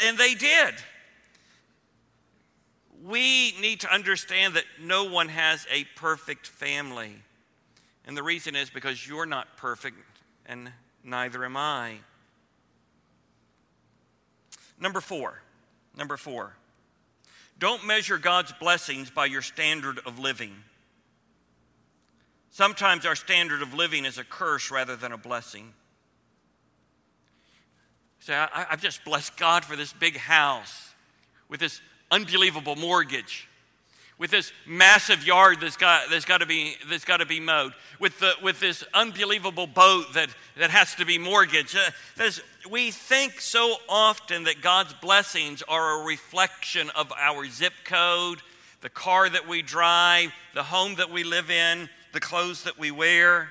and 0.04 0.16
they 0.16 0.34
did. 0.34 0.74
We 3.04 3.54
need 3.60 3.80
to 3.80 3.92
understand 3.92 4.54
that 4.54 4.64
no 4.80 5.04
one 5.04 5.28
has 5.28 5.66
a 5.68 5.84
perfect 5.96 6.46
family. 6.46 7.16
And 8.06 8.16
the 8.16 8.22
reason 8.22 8.56
is 8.56 8.70
because 8.70 9.06
you're 9.06 9.26
not 9.26 9.56
perfect, 9.56 9.96
and 10.46 10.72
neither 11.04 11.44
am 11.44 11.56
I. 11.56 11.96
Number 14.80 15.00
four, 15.00 15.40
number 15.96 16.16
four, 16.16 16.56
don't 17.58 17.86
measure 17.86 18.18
God's 18.18 18.52
blessings 18.52 19.10
by 19.10 19.26
your 19.26 19.42
standard 19.42 20.00
of 20.04 20.18
living. 20.18 20.52
Sometimes 22.50 23.06
our 23.06 23.14
standard 23.14 23.62
of 23.62 23.72
living 23.72 24.04
is 24.04 24.18
a 24.18 24.24
curse 24.24 24.70
rather 24.70 24.96
than 24.96 25.12
a 25.12 25.18
blessing. 25.18 25.72
Say, 28.18 28.34
I, 28.34 28.66
have 28.70 28.82
just 28.82 29.04
blessed 29.04 29.36
God 29.36 29.64
for 29.64 29.76
this 29.76 29.92
big 29.92 30.16
house 30.16 30.90
with 31.48 31.60
this 31.60 31.80
unbelievable 32.10 32.76
mortgage 32.76 33.48
with 34.22 34.30
this 34.30 34.52
massive 34.64 35.26
yard 35.26 35.58
that's 35.60 35.76
got, 35.76 36.08
that's 36.08 36.24
got, 36.24 36.38
to, 36.38 36.46
be, 36.46 36.76
that's 36.88 37.04
got 37.04 37.16
to 37.16 37.26
be 37.26 37.40
mowed, 37.40 37.72
with, 37.98 38.20
the, 38.20 38.32
with 38.40 38.60
this 38.60 38.84
unbelievable 38.94 39.66
boat 39.66 40.04
that, 40.14 40.28
that 40.56 40.70
has 40.70 40.94
to 40.94 41.04
be 41.04 41.18
mortgaged. 41.18 41.76
Uh, 41.76 42.30
we 42.70 42.92
think 42.92 43.40
so 43.40 43.74
often 43.88 44.44
that 44.44 44.60
God's 44.62 44.94
blessings 44.94 45.60
are 45.62 46.00
a 46.00 46.04
reflection 46.04 46.88
of 46.90 47.12
our 47.18 47.48
zip 47.48 47.72
code, 47.84 48.38
the 48.80 48.88
car 48.88 49.28
that 49.28 49.48
we 49.48 49.60
drive, 49.60 50.30
the 50.54 50.62
home 50.62 50.94
that 50.94 51.10
we 51.10 51.24
live 51.24 51.50
in, 51.50 51.88
the 52.12 52.20
clothes 52.20 52.62
that 52.62 52.78
we 52.78 52.92
wear. 52.92 53.48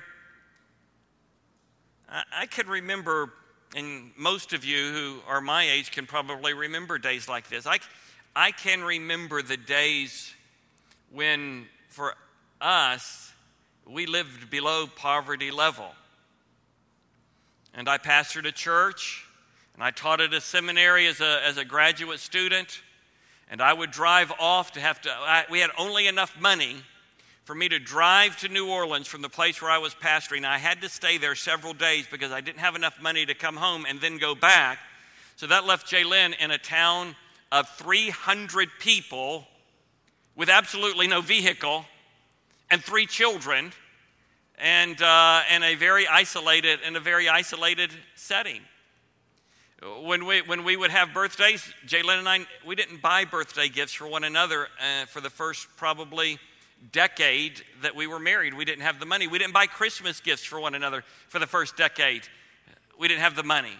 I, 2.08 2.22
I 2.34 2.46
can 2.46 2.66
remember, 2.66 3.30
and 3.76 4.12
most 4.16 4.54
of 4.54 4.64
you 4.64 4.90
who 4.90 5.18
are 5.28 5.42
my 5.42 5.68
age 5.70 5.90
can 5.90 6.06
probably 6.06 6.54
remember 6.54 6.96
days 6.96 7.28
like 7.28 7.50
this. 7.50 7.66
I, 7.66 7.78
I 8.34 8.52
can 8.52 8.82
remember 8.82 9.42
the 9.42 9.58
days 9.58 10.34
when 11.12 11.66
for 11.88 12.14
us, 12.60 13.32
we 13.86 14.06
lived 14.06 14.50
below 14.50 14.86
poverty 14.86 15.50
level. 15.50 15.90
And 17.74 17.88
I 17.88 17.98
pastored 17.98 18.46
a 18.46 18.52
church, 18.52 19.26
and 19.74 19.82
I 19.82 19.90
taught 19.90 20.20
at 20.20 20.32
a 20.32 20.40
seminary 20.40 21.06
as 21.06 21.20
a, 21.20 21.40
as 21.44 21.56
a 21.56 21.64
graduate 21.64 22.20
student. 22.20 22.82
And 23.50 23.60
I 23.60 23.72
would 23.72 23.90
drive 23.90 24.32
off 24.38 24.72
to 24.72 24.80
have 24.80 25.00
to, 25.02 25.10
I, 25.10 25.44
we 25.50 25.60
had 25.60 25.70
only 25.78 26.06
enough 26.06 26.38
money 26.40 26.76
for 27.44 27.54
me 27.54 27.68
to 27.68 27.78
drive 27.78 28.36
to 28.38 28.48
New 28.48 28.70
Orleans 28.70 29.06
from 29.06 29.20
the 29.20 29.28
place 29.28 29.60
where 29.60 29.70
I 29.70 29.78
was 29.78 29.94
pastoring. 29.94 30.44
I 30.44 30.58
had 30.58 30.80
to 30.82 30.88
stay 30.88 31.18
there 31.18 31.34
several 31.34 31.74
days 31.74 32.06
because 32.10 32.30
I 32.30 32.40
didn't 32.40 32.60
have 32.60 32.76
enough 32.76 33.02
money 33.02 33.26
to 33.26 33.34
come 33.34 33.56
home 33.56 33.84
and 33.88 34.00
then 34.00 34.18
go 34.18 34.34
back. 34.34 34.78
So 35.36 35.46
that 35.48 35.66
left 35.66 35.90
Jalen 35.90 36.38
in 36.38 36.50
a 36.50 36.58
town 36.58 37.16
of 37.50 37.68
300 37.70 38.68
people 38.78 39.46
with 40.36 40.48
absolutely 40.48 41.06
no 41.06 41.20
vehicle 41.20 41.84
and 42.70 42.82
three 42.82 43.06
children 43.06 43.72
and, 44.58 45.00
uh, 45.02 45.42
and 45.50 45.64
a 45.64 45.74
very 45.74 46.06
isolated 46.06 46.80
in 46.86 46.96
a 46.96 47.00
very 47.00 47.28
isolated 47.28 47.90
setting 48.14 48.60
when 50.02 50.26
we, 50.26 50.42
when 50.42 50.64
we 50.64 50.76
would 50.76 50.90
have 50.90 51.12
birthdays, 51.12 51.72
Jalen 51.86 52.18
and 52.18 52.28
I, 52.28 52.40
we 52.64 52.74
didn't 52.74 53.02
buy 53.02 53.24
birthday 53.24 53.68
gifts 53.68 53.92
for 53.92 54.06
one 54.06 54.24
another 54.24 54.68
uh, 54.80 55.06
for 55.06 55.20
the 55.20 55.30
first 55.30 55.66
probably 55.76 56.38
decade 56.92 57.62
that 57.82 57.94
we 57.94 58.06
were 58.06 58.20
married. 58.20 58.54
We 58.54 58.64
didn't 58.64 58.82
have 58.82 59.00
the 59.00 59.06
money. 59.06 59.26
We 59.26 59.38
didn't 59.38 59.54
buy 59.54 59.66
Christmas 59.66 60.20
gifts 60.20 60.44
for 60.44 60.60
one 60.60 60.74
another 60.74 61.04
for 61.28 61.38
the 61.38 61.46
first 61.46 61.76
decade. 61.76 62.22
We 62.98 63.08
didn't 63.08 63.22
have 63.22 63.36
the 63.36 63.42
money. 63.42 63.72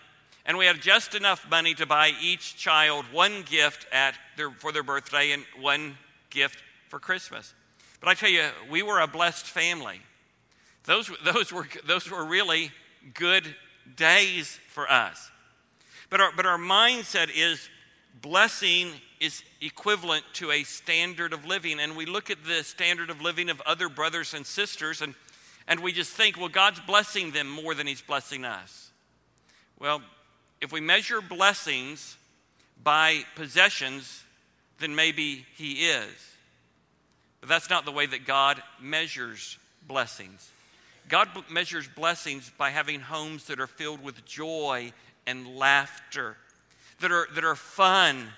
And 0.44 0.58
we 0.58 0.66
had 0.66 0.80
just 0.80 1.14
enough 1.14 1.48
money 1.48 1.74
to 1.74 1.86
buy 1.86 2.12
each 2.20 2.56
child 2.56 3.04
one 3.12 3.42
gift 3.42 3.86
at 3.92 4.16
their, 4.36 4.50
for 4.50 4.72
their 4.72 4.82
birthday 4.82 5.30
and 5.30 5.44
one 5.60 5.96
gift 6.32 6.62
for 6.88 6.98
Christmas. 6.98 7.54
But 8.00 8.08
I 8.08 8.14
tell 8.14 8.30
you, 8.30 8.48
we 8.70 8.82
were 8.82 9.00
a 9.00 9.06
blessed 9.06 9.46
family. 9.46 10.00
Those, 10.84 11.10
those, 11.24 11.52
were, 11.52 11.68
those 11.86 12.10
were 12.10 12.24
really 12.24 12.70
good 13.14 13.54
days 13.96 14.58
for 14.68 14.90
us. 14.90 15.30
But 16.10 16.20
our, 16.20 16.32
but 16.36 16.44
our 16.44 16.58
mindset 16.58 17.30
is 17.34 17.68
blessing 18.20 18.88
is 19.20 19.42
equivalent 19.60 20.24
to 20.34 20.50
a 20.50 20.64
standard 20.64 21.32
of 21.32 21.46
living. 21.46 21.78
And 21.78 21.96
we 21.96 22.06
look 22.06 22.28
at 22.28 22.44
the 22.44 22.64
standard 22.64 23.08
of 23.08 23.20
living 23.20 23.48
of 23.48 23.60
other 23.62 23.88
brothers 23.88 24.34
and 24.34 24.44
sisters, 24.44 25.00
and, 25.00 25.14
and 25.68 25.80
we 25.80 25.92
just 25.92 26.10
think, 26.10 26.36
well, 26.36 26.48
God's 26.48 26.80
blessing 26.80 27.30
them 27.30 27.48
more 27.48 27.74
than 27.74 27.86
He's 27.86 28.02
blessing 28.02 28.44
us. 28.44 28.90
Well, 29.78 30.02
if 30.60 30.72
we 30.72 30.80
measure 30.80 31.20
blessings 31.20 32.16
by 32.82 33.24
possessions, 33.36 34.24
then 34.82 34.94
maybe 34.94 35.46
He 35.56 35.86
is. 35.86 36.12
But 37.40 37.48
that's 37.48 37.70
not 37.70 37.84
the 37.84 37.92
way 37.92 38.06
that 38.06 38.26
God 38.26 38.62
measures 38.80 39.58
blessings. 39.86 40.48
God 41.08 41.28
measures 41.50 41.88
blessings 41.88 42.50
by 42.56 42.70
having 42.70 43.00
homes 43.00 43.46
that 43.46 43.60
are 43.60 43.66
filled 43.66 44.02
with 44.02 44.24
joy 44.24 44.92
and 45.26 45.56
laughter, 45.56 46.36
that 47.00 47.10
are, 47.10 47.26
that 47.34 47.44
are 47.44 47.56
fun, 47.56 48.28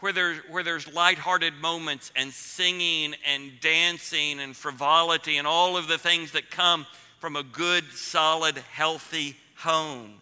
where, 0.00 0.12
there, 0.12 0.36
where 0.50 0.62
there's 0.62 0.92
lighthearted 0.92 1.54
moments 1.54 2.12
and 2.14 2.32
singing 2.32 3.14
and 3.26 3.52
dancing 3.60 4.40
and 4.40 4.54
frivolity 4.54 5.38
and 5.38 5.46
all 5.46 5.76
of 5.76 5.88
the 5.88 5.98
things 5.98 6.32
that 6.32 6.50
come 6.50 6.86
from 7.18 7.36
a 7.36 7.42
good, 7.42 7.84
solid, 7.92 8.58
healthy 8.72 9.36
home. 9.56 10.14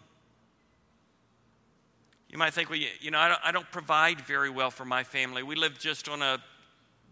You 2.35 2.39
might 2.39 2.53
think, 2.53 2.69
well, 2.69 2.77
you 2.99 3.11
know, 3.11 3.17
I 3.17 3.29
don't, 3.29 3.39
I 3.45 3.51
don't 3.53 3.71
provide 3.71 4.19
very 4.19 4.49
well 4.49 4.69
for 4.69 4.83
my 4.83 5.05
family. 5.05 5.41
We 5.41 5.55
live 5.55 5.79
just 5.79 6.09
on 6.09 6.21
a, 6.21 6.43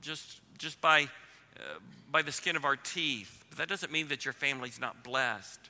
just, 0.01 0.41
just 0.57 0.81
by, 0.81 1.03
uh, 1.03 1.79
by 2.11 2.23
the 2.23 2.31
skin 2.33 2.57
of 2.57 2.65
our 2.65 2.75
teeth. 2.75 3.45
But 3.47 3.59
that 3.59 3.69
doesn't 3.69 3.89
mean 3.89 4.09
that 4.09 4.25
your 4.25 4.33
family's 4.33 4.81
not 4.81 5.01
blessed. 5.01 5.61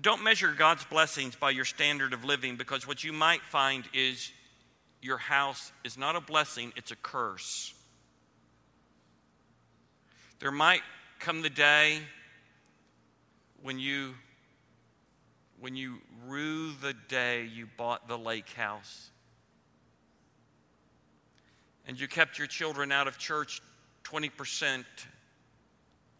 don't 0.00 0.24
measure 0.24 0.52
God's 0.58 0.84
blessings 0.86 1.36
by 1.36 1.50
your 1.50 1.64
standard 1.64 2.12
of 2.12 2.24
living 2.24 2.56
because 2.56 2.88
what 2.88 3.04
you 3.04 3.12
might 3.12 3.42
find 3.42 3.84
is 3.94 4.32
your 5.00 5.18
house 5.18 5.70
is 5.84 5.96
not 5.96 6.16
a 6.16 6.20
blessing, 6.20 6.72
it's 6.74 6.90
a 6.90 6.96
curse. 6.96 7.72
There 10.40 10.50
might 10.50 10.82
come 11.20 11.42
the 11.42 11.48
day 11.48 12.00
when 13.62 13.78
you 13.78 14.14
when 15.60 15.76
you 15.76 15.98
rue 16.26 16.72
the 16.82 16.94
day 17.08 17.44
you 17.44 17.66
bought 17.76 18.08
the 18.08 18.18
lake 18.18 18.50
house 18.50 19.10
and 21.86 21.98
you 21.98 22.08
kept 22.08 22.38
your 22.38 22.46
children 22.46 22.90
out 22.90 23.06
of 23.06 23.18
church 23.18 23.62
20% 24.04 24.84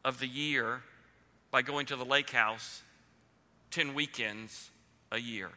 of 0.05 0.21
the 0.21 0.27
year 0.27 0.83
by 1.51 1.63
going 1.63 1.87
to 1.87 1.97
the 1.97 2.05
lake 2.05 2.31
house 2.31 2.83
10 3.73 3.95
weekends 3.95 4.71
a 5.11 5.19
year. 5.19 5.51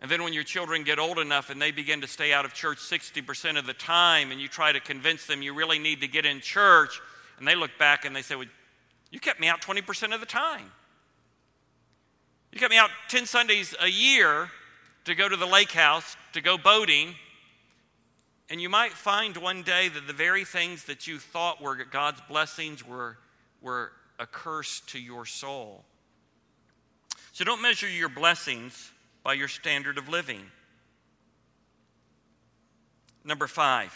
And 0.00 0.10
then 0.10 0.22
when 0.22 0.32
your 0.32 0.42
children 0.42 0.84
get 0.84 0.98
old 0.98 1.18
enough 1.18 1.50
and 1.50 1.60
they 1.60 1.70
begin 1.70 2.00
to 2.02 2.06
stay 2.06 2.32
out 2.32 2.44
of 2.44 2.52
church 2.52 2.78
60% 2.78 3.58
of 3.58 3.66
the 3.66 3.72
time, 3.72 4.30
and 4.30 4.40
you 4.40 4.48
try 4.48 4.72
to 4.72 4.80
convince 4.80 5.26
them 5.26 5.42
you 5.42 5.54
really 5.54 5.78
need 5.78 6.02
to 6.02 6.08
get 6.08 6.26
in 6.26 6.40
church, 6.40 7.00
and 7.38 7.48
they 7.48 7.54
look 7.54 7.70
back 7.78 8.04
and 8.04 8.14
they 8.14 8.22
say, 8.22 8.34
Well, 8.34 8.46
you 9.10 9.20
kept 9.20 9.40
me 9.40 9.48
out 9.48 9.62
20% 9.62 10.14
of 10.14 10.20
the 10.20 10.26
time. 10.26 10.70
You 12.56 12.60
kept 12.60 12.70
me 12.70 12.78
out 12.78 12.88
10 13.10 13.26
Sundays 13.26 13.74
a 13.82 13.86
year 13.86 14.48
to 15.04 15.14
go 15.14 15.28
to 15.28 15.36
the 15.36 15.44
lake 15.44 15.72
house, 15.72 16.16
to 16.32 16.40
go 16.40 16.56
boating. 16.56 17.14
And 18.48 18.62
you 18.62 18.70
might 18.70 18.92
find 18.94 19.36
one 19.36 19.62
day 19.62 19.90
that 19.90 20.06
the 20.06 20.14
very 20.14 20.46
things 20.46 20.84
that 20.84 21.06
you 21.06 21.18
thought 21.18 21.60
were 21.60 21.74
God's 21.74 22.22
blessings 22.30 22.82
were, 22.82 23.18
were 23.60 23.92
a 24.18 24.24
curse 24.24 24.80
to 24.86 24.98
your 24.98 25.26
soul. 25.26 25.84
So 27.32 27.44
don't 27.44 27.60
measure 27.60 27.90
your 27.90 28.08
blessings 28.08 28.90
by 29.22 29.34
your 29.34 29.48
standard 29.48 29.98
of 29.98 30.08
living. 30.08 30.40
Number 33.22 33.46
five. 33.46 33.92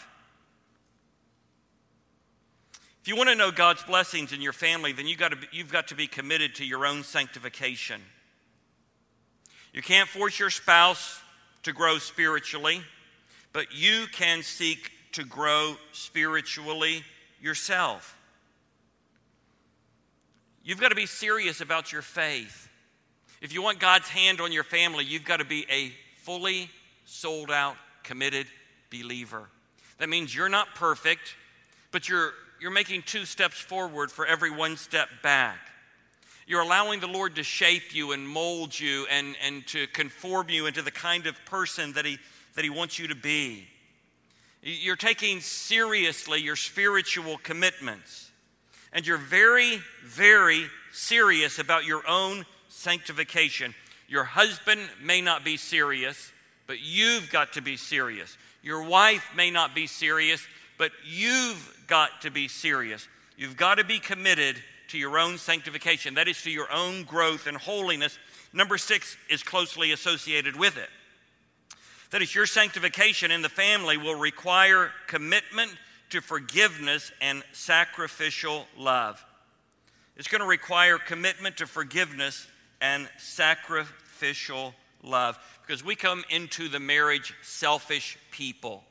If 3.01 3.07
you 3.07 3.15
want 3.15 3.29
to 3.29 3.35
know 3.35 3.49
God's 3.49 3.81
blessings 3.81 4.33
in 4.33 4.39
your 4.39 4.53
family, 4.53 4.91
then 4.91 5.07
you 5.07 5.17
got 5.17 5.31
to 5.31 5.37
you've 5.51 5.71
got 5.71 5.87
to 5.87 5.95
be 5.95 6.05
committed 6.05 6.53
to 6.57 6.63
your 6.63 6.85
own 6.85 7.01
sanctification. 7.01 8.03
You 9.73 9.81
can't 9.81 10.09
force 10.09 10.37
your 10.37 10.49
spouse 10.49 11.19
to 11.63 11.73
grow 11.73 11.97
spiritually, 11.97 12.81
but 13.53 13.73
you 13.73 14.05
can 14.11 14.43
seek 14.43 14.91
to 15.13 15.23
grow 15.23 15.75
spiritually 15.91 17.03
yourself. 17.41 18.17
You've 20.63 20.79
got 20.79 20.89
to 20.89 20.95
be 20.95 21.05
serious 21.05 21.61
about 21.61 21.91
your 21.91 22.01
faith. 22.01 22.69
If 23.41 23.53
you 23.53 23.61
want 23.61 23.79
God's 23.79 24.07
hand 24.07 24.39
on 24.39 24.51
your 24.51 24.63
family, 24.63 25.03
you've 25.03 25.25
got 25.25 25.37
to 25.37 25.45
be 25.45 25.65
a 25.69 25.91
fully 26.17 26.69
sold 27.05 27.49
out, 27.49 27.75
committed 28.03 28.45
believer. 28.91 29.49
That 29.97 30.09
means 30.09 30.35
you're 30.35 30.49
not 30.49 30.75
perfect, 30.75 31.35
but 31.91 32.07
you're, 32.07 32.33
you're 32.59 32.71
making 32.71 33.03
two 33.03 33.25
steps 33.25 33.59
forward 33.59 34.11
for 34.11 34.25
every 34.25 34.51
one 34.51 34.77
step 34.77 35.09
back. 35.23 35.70
You're 36.51 36.59
allowing 36.59 36.99
the 36.99 37.07
Lord 37.07 37.37
to 37.37 37.43
shape 37.43 37.95
you 37.95 38.11
and 38.11 38.27
mold 38.27 38.77
you 38.77 39.07
and, 39.09 39.37
and 39.41 39.65
to 39.67 39.87
conform 39.87 40.49
you 40.49 40.65
into 40.65 40.81
the 40.81 40.91
kind 40.91 41.25
of 41.25 41.45
person 41.45 41.93
that 41.93 42.03
he, 42.03 42.17
that 42.55 42.65
he 42.65 42.69
wants 42.69 42.99
you 42.99 43.07
to 43.07 43.15
be. 43.15 43.69
You're 44.61 44.97
taking 44.97 45.39
seriously 45.39 46.41
your 46.41 46.57
spiritual 46.57 47.37
commitments. 47.41 48.31
And 48.91 49.07
you're 49.07 49.17
very, 49.17 49.79
very 50.03 50.65
serious 50.91 51.57
about 51.57 51.85
your 51.85 52.05
own 52.05 52.45
sanctification. 52.67 53.73
Your 54.09 54.25
husband 54.25 54.81
may 55.01 55.21
not 55.21 55.45
be 55.45 55.55
serious, 55.55 56.33
but 56.67 56.81
you've 56.81 57.31
got 57.31 57.53
to 57.53 57.61
be 57.61 57.77
serious. 57.77 58.37
Your 58.61 58.83
wife 58.83 59.25
may 59.37 59.51
not 59.51 59.73
be 59.73 59.87
serious, 59.87 60.45
but 60.77 60.91
you've 61.05 61.85
got 61.87 62.23
to 62.23 62.29
be 62.29 62.49
serious. 62.49 63.07
You've 63.37 63.55
got 63.55 63.75
to 63.75 63.85
be 63.85 63.99
committed 63.99 64.57
to 64.91 64.97
your 64.97 65.17
own 65.17 65.37
sanctification. 65.37 66.15
That 66.15 66.27
is 66.27 66.41
to 66.43 66.51
your 66.51 66.71
own 66.71 67.03
growth 67.03 67.47
and 67.47 67.57
holiness. 67.57 68.17
Number 68.53 68.77
six 68.77 69.17
is 69.29 69.43
closely 69.43 69.91
associated 69.91 70.55
with 70.55 70.77
it. 70.77 70.89
That 72.11 72.21
is, 72.21 72.35
your 72.35 72.45
sanctification 72.45 73.31
in 73.31 73.41
the 73.41 73.49
family 73.49 73.97
will 73.97 74.15
require 74.15 74.91
commitment 75.07 75.71
to 76.09 76.19
forgiveness 76.21 77.11
and 77.21 77.41
sacrificial 77.53 78.67
love. 78.77 79.23
It's 80.17 80.27
going 80.27 80.41
to 80.41 80.47
require 80.47 80.97
commitment 80.97 81.57
to 81.57 81.67
forgiveness 81.67 82.47
and 82.81 83.07
sacrificial 83.17 84.75
love 85.03 85.39
because 85.65 85.85
we 85.85 85.95
come 85.95 86.23
into 86.29 86.67
the 86.67 86.81
marriage 86.81 87.33
selfish 87.41 88.17
people. 88.29 88.83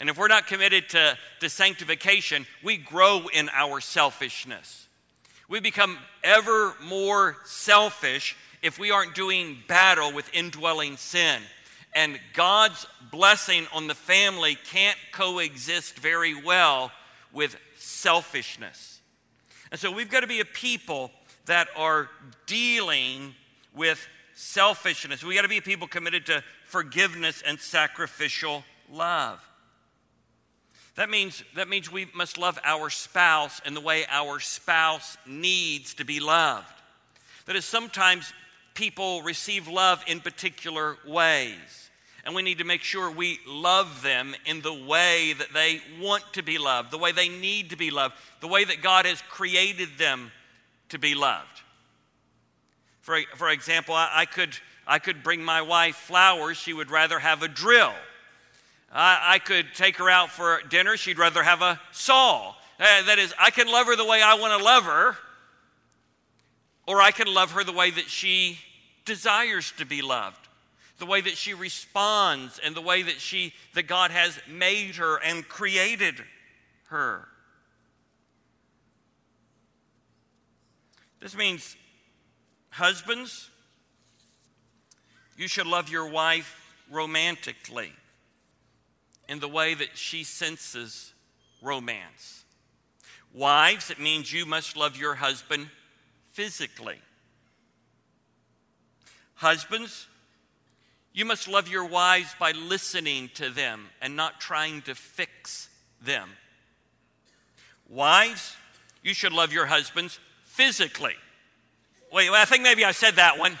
And 0.00 0.10
if 0.10 0.18
we're 0.18 0.26
not 0.26 0.48
committed 0.48 0.88
to, 0.90 1.16
to 1.40 1.48
sanctification, 1.48 2.44
we 2.64 2.76
grow 2.76 3.28
in 3.32 3.48
our 3.50 3.80
selfishness. 3.80 4.88
We 5.48 5.60
become 5.60 5.98
ever 6.22 6.74
more 6.82 7.36
selfish 7.44 8.36
if 8.62 8.78
we 8.78 8.90
aren't 8.90 9.14
doing 9.14 9.58
battle 9.68 10.12
with 10.12 10.32
indwelling 10.32 10.96
sin. 10.96 11.40
And 11.94 12.18
God's 12.32 12.86
blessing 13.10 13.66
on 13.72 13.86
the 13.86 13.94
family 13.94 14.56
can't 14.70 14.98
coexist 15.12 15.96
very 15.98 16.34
well 16.34 16.90
with 17.32 17.56
selfishness. 17.76 19.00
And 19.70 19.78
so 19.78 19.92
we've 19.92 20.10
got 20.10 20.20
to 20.20 20.26
be 20.26 20.40
a 20.40 20.44
people 20.44 21.10
that 21.46 21.68
are 21.76 22.08
dealing 22.46 23.34
with 23.74 24.06
selfishness. 24.34 25.22
We've 25.22 25.36
got 25.36 25.42
to 25.42 25.48
be 25.48 25.58
a 25.58 25.62
people 25.62 25.86
committed 25.86 26.26
to 26.26 26.42
forgiveness 26.66 27.42
and 27.46 27.60
sacrificial 27.60 28.64
love. 28.90 29.40
That 30.96 31.10
means, 31.10 31.42
that 31.56 31.68
means 31.68 31.90
we 31.90 32.06
must 32.14 32.38
love 32.38 32.58
our 32.64 32.88
spouse 32.88 33.60
in 33.66 33.74
the 33.74 33.80
way 33.80 34.04
our 34.08 34.38
spouse 34.38 35.16
needs 35.26 35.94
to 35.94 36.04
be 36.04 36.20
loved. 36.20 36.66
That 37.46 37.56
is, 37.56 37.64
sometimes 37.64 38.32
people 38.74 39.22
receive 39.22 39.66
love 39.66 40.04
in 40.06 40.20
particular 40.20 40.96
ways. 41.06 41.90
And 42.24 42.34
we 42.34 42.42
need 42.42 42.58
to 42.58 42.64
make 42.64 42.82
sure 42.82 43.10
we 43.10 43.38
love 43.46 44.02
them 44.02 44.34
in 44.46 44.62
the 44.62 44.72
way 44.72 45.34
that 45.34 45.52
they 45.52 45.80
want 46.00 46.24
to 46.34 46.42
be 46.42 46.58
loved, 46.58 46.90
the 46.90 46.98
way 46.98 47.12
they 47.12 47.28
need 47.28 47.70
to 47.70 47.76
be 47.76 47.90
loved, 47.90 48.14
the 48.40 48.48
way 48.48 48.64
that 48.64 48.80
God 48.80 49.04
has 49.04 49.20
created 49.22 49.98
them 49.98 50.30
to 50.88 50.98
be 50.98 51.14
loved. 51.14 51.62
For, 53.02 53.18
for 53.36 53.50
example, 53.50 53.94
I, 53.94 54.10
I 54.14 54.24
could, 54.24 54.56
I 54.86 55.00
could 55.00 55.22
bring 55.22 55.44
my 55.44 55.60
wife 55.60 55.96
flowers, 55.96 56.56
she 56.56 56.72
would 56.72 56.90
rather 56.90 57.18
have 57.18 57.42
a 57.42 57.48
drill. 57.48 57.92
I, 58.94 59.34
I 59.34 59.38
could 59.40 59.66
take 59.74 59.96
her 59.96 60.08
out 60.08 60.30
for 60.30 60.60
dinner, 60.70 60.96
she'd 60.96 61.18
rather 61.18 61.42
have 61.42 61.60
a 61.60 61.80
saw. 61.92 62.54
Uh, 62.78 63.02
that 63.06 63.18
is, 63.18 63.34
I 63.38 63.50
can 63.50 63.66
love 63.66 63.86
her 63.86 63.96
the 63.96 64.04
way 64.04 64.22
I 64.22 64.34
want 64.34 64.58
to 64.58 64.64
love 64.64 64.84
her, 64.84 65.16
or 66.86 67.02
I 67.02 67.10
can 67.10 67.32
love 67.32 67.52
her 67.52 67.64
the 67.64 67.72
way 67.72 67.90
that 67.90 68.08
she 68.08 68.58
desires 69.04 69.72
to 69.78 69.84
be 69.84 70.00
loved 70.00 70.44
the 70.98 71.06
way 71.06 71.20
that 71.20 71.36
she 71.36 71.54
responds 71.54 72.60
and 72.64 72.74
the 72.74 72.80
way 72.80 73.02
that 73.02 73.20
she 73.20 73.52
that 73.74 73.84
God 73.84 74.10
has 74.10 74.38
made 74.48 74.96
her 74.96 75.16
and 75.22 75.46
created 75.48 76.22
her. 76.88 77.26
This 81.20 81.36
means 81.36 81.76
husbands 82.70 83.50
you 85.36 85.48
should 85.48 85.66
love 85.66 85.88
your 85.88 86.08
wife 86.08 86.76
romantically 86.90 87.92
in 89.28 89.40
the 89.40 89.48
way 89.48 89.74
that 89.74 89.96
she 89.96 90.24
senses 90.24 91.12
romance. 91.62 92.44
Wives, 93.32 93.90
it 93.90 93.98
means 93.98 94.32
you 94.32 94.46
must 94.46 94.76
love 94.76 94.96
your 94.96 95.14
husband 95.14 95.68
physically. 96.32 96.98
Husbands, 99.34 100.06
you 101.12 101.24
must 101.24 101.48
love 101.48 101.68
your 101.68 101.84
wives 101.84 102.34
by 102.38 102.52
listening 102.52 103.30
to 103.34 103.50
them 103.50 103.86
and 104.00 104.16
not 104.16 104.40
trying 104.40 104.82
to 104.82 104.94
fix 104.94 105.68
them. 106.00 106.30
Wives, 107.88 108.56
you 109.02 109.14
should 109.14 109.32
love 109.32 109.52
your 109.52 109.66
husbands 109.66 110.18
physically. 110.42 111.14
Wait, 112.12 112.30
I 112.30 112.44
think 112.44 112.62
maybe 112.62 112.84
I 112.84 112.92
said 112.92 113.16
that 113.16 113.38
one. 113.38 113.52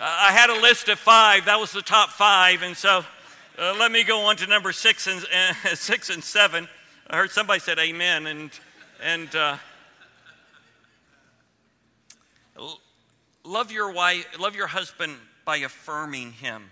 Uh, 0.00 0.04
I 0.04 0.32
had 0.32 0.50
a 0.50 0.60
list 0.60 0.88
of 0.88 0.98
five. 0.98 1.46
That 1.46 1.58
was 1.58 1.72
the 1.72 1.82
top 1.82 2.10
five, 2.10 2.62
and 2.62 2.76
so 2.76 3.04
uh, 3.58 3.74
let 3.78 3.90
me 3.90 4.04
go 4.04 4.20
on 4.26 4.36
to 4.36 4.46
number 4.46 4.72
six 4.72 5.06
and 5.06 5.24
uh, 5.34 5.52
six 5.74 6.10
and 6.10 6.22
seven. 6.22 6.68
I 7.08 7.16
heard 7.16 7.30
somebody 7.30 7.60
said 7.60 7.78
Amen, 7.78 8.26
and 8.26 8.50
and 9.02 9.34
uh, 9.34 9.56
love 13.44 13.72
your 13.72 13.92
wife, 13.92 14.26
love 14.38 14.54
your 14.54 14.66
husband 14.66 15.16
by 15.44 15.58
affirming 15.58 16.32
him 16.32 16.70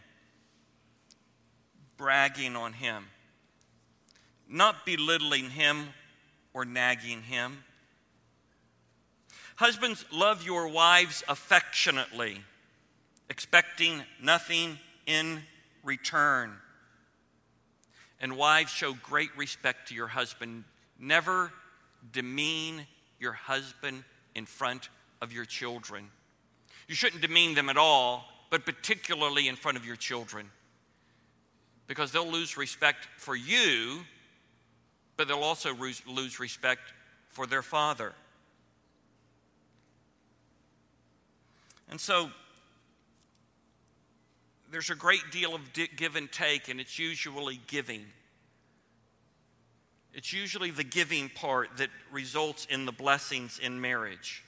bragging 1.97 2.57
on 2.57 2.75
him, 2.75 3.07
not 4.49 4.85
belittling 4.85 5.51
him 5.51 5.89
or 6.53 6.65
nagging 6.65 7.23
him. 7.23 7.65
Husbands, 9.57 10.05
love 10.13 10.45
your 10.45 10.69
wives 10.69 11.25
affectionately, 11.29 12.43
expecting 13.31 14.03
nothing 14.23 14.79
in 15.07 15.41
return. 15.83 16.53
And 18.21 18.37
wives, 18.37 18.71
show 18.71 18.95
great 18.95 19.31
respect 19.37 19.89
to 19.89 19.95
your 19.95 20.07
husband. 20.07 20.65
Never 20.99 21.53
demean 22.13 22.87
your 23.19 23.33
husband 23.33 24.05
in 24.35 24.47
front 24.47 24.89
of 25.21 25.33
your 25.33 25.45
children. 25.45 26.09
You 26.89 26.95
shouldn't 26.95 27.23
demean 27.23 27.55
them 27.55 27.69
at 27.69 27.77
all, 27.77 28.25
but 28.51 28.65
particularly 28.65 29.49
in 29.49 29.57
front 29.57 29.77
of 29.77 29.85
your 29.85 29.97
children. 29.97 30.51
Because 31.87 32.13
they'll 32.13 32.31
lose 32.31 32.57
respect 32.57 33.07
for 33.17 33.37
you, 33.37 34.01
but 35.17 35.29
they'll 35.29 35.39
also 35.39 35.75
lose 35.75 36.41
respect 36.41 36.93
for 37.31 37.47
their 37.47 37.63
father. 37.63 38.13
And 41.89 42.01
so 42.01 42.31
there's 44.71 44.91
a 44.91 44.95
great 44.95 45.31
deal 45.31 45.55
of 45.55 45.61
give 45.97 46.17
and 46.17 46.31
take, 46.31 46.69
and 46.69 46.81
it's 46.81 46.99
usually 46.99 47.61
giving. 47.67 48.05
It's 50.13 50.33
usually 50.33 50.71
the 50.71 50.85
giving 50.85 51.29
part 51.29 51.77
that 51.77 51.91
results 52.11 52.67
in 52.67 52.87
the 52.87 52.93
blessings 52.93 53.59
in 53.59 53.81
marriage. 53.81 54.43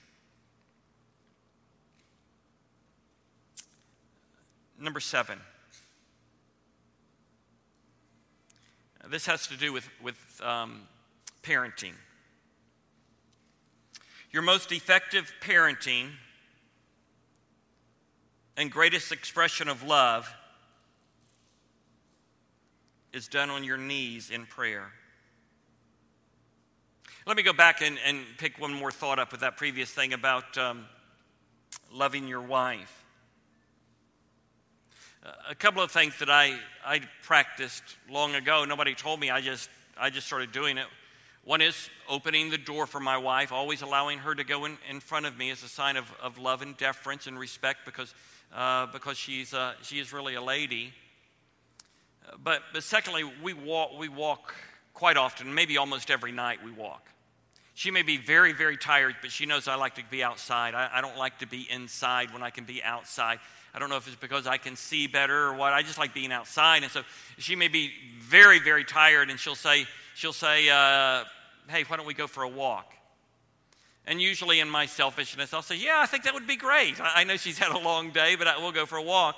Number 4.80 5.00
seven. 5.00 5.38
This 9.08 9.26
has 9.26 9.46
to 9.48 9.56
do 9.56 9.72
with, 9.72 9.88
with 10.02 10.40
um, 10.42 10.82
parenting. 11.42 11.92
Your 14.30 14.42
most 14.42 14.70
effective 14.72 15.32
parenting 15.42 16.10
and 18.58 18.72
greatest 18.72 19.12
expression 19.12 19.68
of 19.68 19.84
love 19.84 20.28
is 23.12 23.28
done 23.28 23.50
on 23.50 23.62
your 23.62 23.76
knees 23.76 24.30
in 24.30 24.46
prayer. 24.46 24.90
Let 27.24 27.36
me 27.36 27.44
go 27.44 27.52
back 27.52 27.82
and, 27.82 27.98
and 28.04 28.18
pick 28.36 28.60
one 28.60 28.74
more 28.74 28.90
thought 28.90 29.20
up 29.20 29.30
with 29.30 29.42
that 29.42 29.56
previous 29.56 29.90
thing 29.90 30.12
about 30.12 30.58
um, 30.58 30.86
loving 31.92 32.26
your 32.26 32.40
wife. 32.40 33.04
a 35.48 35.54
couple 35.54 35.80
of 35.80 35.92
things 35.92 36.18
that 36.18 36.28
I, 36.28 36.58
I 36.84 37.00
practiced 37.22 37.84
long 38.10 38.34
ago, 38.34 38.64
nobody 38.64 38.94
told 38.94 39.20
me, 39.20 39.30
I 39.30 39.40
just, 39.40 39.70
I 39.96 40.10
just 40.10 40.26
started 40.26 40.50
doing 40.50 40.78
it. 40.78 40.86
One 41.44 41.62
is 41.62 41.90
opening 42.08 42.50
the 42.50 42.58
door 42.58 42.86
for 42.86 42.98
my 42.98 43.18
wife, 43.18 43.52
always 43.52 43.82
allowing 43.82 44.18
her 44.18 44.34
to 44.34 44.42
go 44.42 44.64
in, 44.64 44.78
in 44.90 44.98
front 44.98 45.26
of 45.26 45.38
me 45.38 45.50
as 45.50 45.62
a 45.62 45.68
sign 45.68 45.96
of, 45.96 46.12
of 46.20 46.38
love 46.38 46.60
and 46.60 46.76
deference 46.76 47.28
and 47.28 47.38
respect 47.38 47.86
because 47.86 48.12
uh, 48.54 48.86
because 48.86 49.16
she's, 49.16 49.54
uh, 49.54 49.74
she 49.82 49.98
is 49.98 50.12
really 50.12 50.34
a 50.34 50.42
lady. 50.42 50.92
But, 52.42 52.62
but 52.72 52.82
secondly, 52.82 53.24
we 53.42 53.52
walk, 53.52 53.98
we 53.98 54.08
walk 54.08 54.54
quite 54.94 55.16
often, 55.16 55.54
maybe 55.54 55.76
almost 55.76 56.10
every 56.10 56.32
night 56.32 56.58
we 56.64 56.70
walk. 56.70 57.08
She 57.74 57.92
may 57.92 58.02
be 58.02 58.16
very, 58.16 58.52
very 58.52 58.76
tired, 58.76 59.16
but 59.22 59.30
she 59.30 59.46
knows 59.46 59.68
I 59.68 59.76
like 59.76 59.94
to 59.94 60.02
be 60.10 60.22
outside. 60.22 60.74
I, 60.74 60.90
I 60.94 61.00
don't 61.00 61.16
like 61.16 61.38
to 61.38 61.46
be 61.46 61.68
inside 61.70 62.32
when 62.32 62.42
I 62.42 62.50
can 62.50 62.64
be 62.64 62.82
outside. 62.82 63.38
I 63.72 63.78
don't 63.78 63.88
know 63.88 63.96
if 63.96 64.08
it's 64.08 64.16
because 64.16 64.48
I 64.48 64.56
can 64.56 64.74
see 64.74 65.06
better 65.06 65.46
or 65.46 65.54
what. 65.54 65.72
I 65.72 65.82
just 65.82 65.98
like 65.98 66.12
being 66.12 66.32
outside. 66.32 66.82
And 66.82 66.90
so 66.90 67.02
she 67.38 67.54
may 67.54 67.68
be 67.68 67.92
very, 68.18 68.58
very 68.58 68.82
tired, 68.84 69.30
and 69.30 69.38
she'll 69.38 69.54
say, 69.54 69.86
she'll 70.16 70.32
say, 70.32 70.68
uh, 70.68 71.24
"Hey, 71.68 71.84
why 71.84 71.96
don't 71.96 72.06
we 72.06 72.14
go 72.14 72.26
for 72.26 72.42
a 72.42 72.48
walk?" 72.48 72.92
And 74.08 74.22
usually 74.22 74.60
in 74.60 74.70
my 74.70 74.86
selfishness, 74.86 75.52
I'll 75.52 75.60
say, 75.60 75.76
Yeah, 75.76 75.98
I 75.98 76.06
think 76.06 76.24
that 76.24 76.32
would 76.32 76.46
be 76.46 76.56
great. 76.56 76.94
I 76.98 77.24
know 77.24 77.36
she's 77.36 77.58
had 77.58 77.70
a 77.70 77.78
long 77.78 78.10
day, 78.10 78.36
but 78.36 78.48
I, 78.48 78.58
we'll 78.58 78.72
go 78.72 78.86
for 78.86 78.96
a 78.96 79.02
walk. 79.02 79.36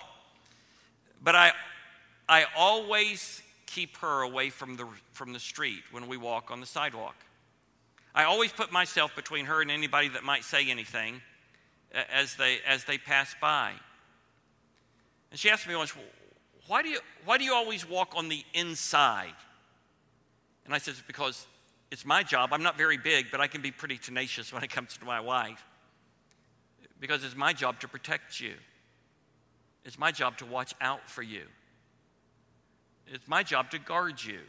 But 1.23 1.35
I, 1.35 1.51
I 2.29 2.47
always 2.57 3.43
keep 3.67 3.97
her 3.97 4.23
away 4.23 4.49
from 4.49 4.77
the, 4.77 4.87
from 5.13 5.33
the 5.33 5.41
street 5.41 5.83
when 5.91 6.07
we 6.07 6.17
walk 6.17 6.53
on 6.53 6.61
the 6.61 6.67
sidewalk. 6.67 7.17
I 8.15 8.25
always 8.25 8.53
put 8.53 8.71
myself 8.71 9.15
between 9.17 9.47
her 9.47 9.61
and 9.61 9.73
anybody 9.73 10.09
that 10.11 10.23
might 10.23 10.45
say 10.45 10.71
anything 10.71 11.21
as 11.93 12.37
they, 12.37 12.59
as 12.65 12.85
they 12.85 12.97
pass 12.97 13.35
by. 13.41 13.73
And 15.33 15.39
she 15.39 15.51
asked 15.51 15.67
me 15.67 15.75
once, 15.75 15.93
why 16.69 16.83
do, 16.83 16.89
you, 16.89 17.01
why 17.25 17.39
do 17.39 17.45
you 17.45 17.55
always 17.55 17.89
walk 17.89 18.13
on 18.15 18.29
the 18.29 18.45
inside? 18.55 19.35
And 20.65 20.73
I 20.73 20.79
said, 20.79 20.95
because 21.09 21.47
it's 21.91 22.05
my 22.05 22.23
job. 22.23 22.53
I'm 22.53 22.63
not 22.63 22.79
very 22.79 22.97
big, 22.97 23.27
but 23.31 23.41
I 23.41 23.47
can 23.47 23.63
be 23.63 23.71
pretty 23.71 23.99
tenacious 23.99 24.53
when 24.53 24.63
it 24.63 24.71
comes 24.71 24.97
to 24.99 25.05
my 25.05 25.21
wife 25.21 25.65
because 27.01 27.25
it's 27.25 27.37
my 27.37 27.53
job 27.53 27.81
to 27.81 27.89
protect 27.89 28.41
you. 28.41 28.55
It's 29.85 29.99
my 29.99 30.13
job 30.13 30.37
to 30.39 30.47
watch 30.47 30.75
out 30.81 31.09
for 31.09 31.23
you. 31.23 31.43
It's 33.07 33.27
my 33.27 33.43
job 33.43 33.71
to 33.71 33.79
guard 33.79 34.23
you. 34.23 34.41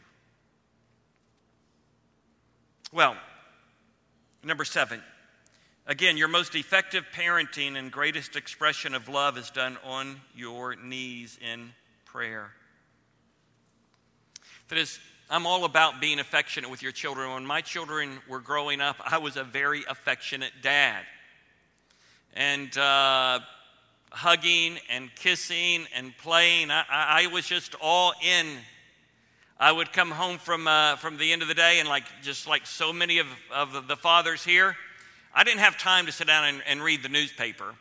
Well, 2.92 3.16
number 4.44 4.64
seven. 4.64 5.02
Again, 5.86 6.16
your 6.16 6.28
most 6.28 6.54
effective 6.54 7.04
parenting 7.12 7.76
and 7.76 7.90
greatest 7.90 8.36
expression 8.36 8.94
of 8.94 9.08
love 9.08 9.36
is 9.36 9.50
done 9.50 9.78
on 9.82 10.20
your 10.36 10.76
knees 10.76 11.38
in 11.42 11.72
prayer. 12.04 12.52
That 14.68 14.78
is, 14.78 15.00
I'm 15.32 15.46
all 15.46 15.64
about 15.64 15.98
being 15.98 16.18
affectionate 16.18 16.68
with 16.68 16.82
your 16.82 16.92
children. 16.92 17.32
When 17.32 17.46
my 17.46 17.62
children 17.62 18.18
were 18.28 18.38
growing 18.38 18.82
up, 18.82 18.96
I 19.02 19.16
was 19.16 19.38
a 19.38 19.44
very 19.44 19.82
affectionate 19.88 20.52
dad. 20.60 21.04
And 22.34 22.76
uh, 22.76 23.40
hugging 24.10 24.76
and 24.90 25.08
kissing 25.14 25.86
and 25.96 26.14
playing, 26.18 26.70
I, 26.70 26.84
I, 26.90 27.26
was 27.28 27.46
just 27.46 27.74
all 27.80 28.12
in. 28.22 28.46
I 29.58 29.72
would 29.72 29.90
come 29.94 30.10
home 30.10 30.36
from, 30.36 30.68
uh, 30.68 30.96
from 30.96 31.16
the 31.16 31.32
end 31.32 31.40
of 31.40 31.48
the 31.48 31.54
day, 31.54 31.80
and 31.80 31.88
like 31.88 32.04
just 32.22 32.46
like 32.46 32.66
so 32.66 32.92
many 32.92 33.18
of, 33.18 33.26
of 33.50 33.88
the 33.88 33.96
fathers 33.96 34.44
here, 34.44 34.76
I 35.34 35.44
didn't 35.44 35.60
have 35.60 35.78
time 35.78 36.04
to 36.04 36.12
sit 36.12 36.26
down 36.26 36.44
and, 36.44 36.62
and 36.66 36.82
read 36.82 37.02
the 37.02 37.08
newspaper. 37.08 37.74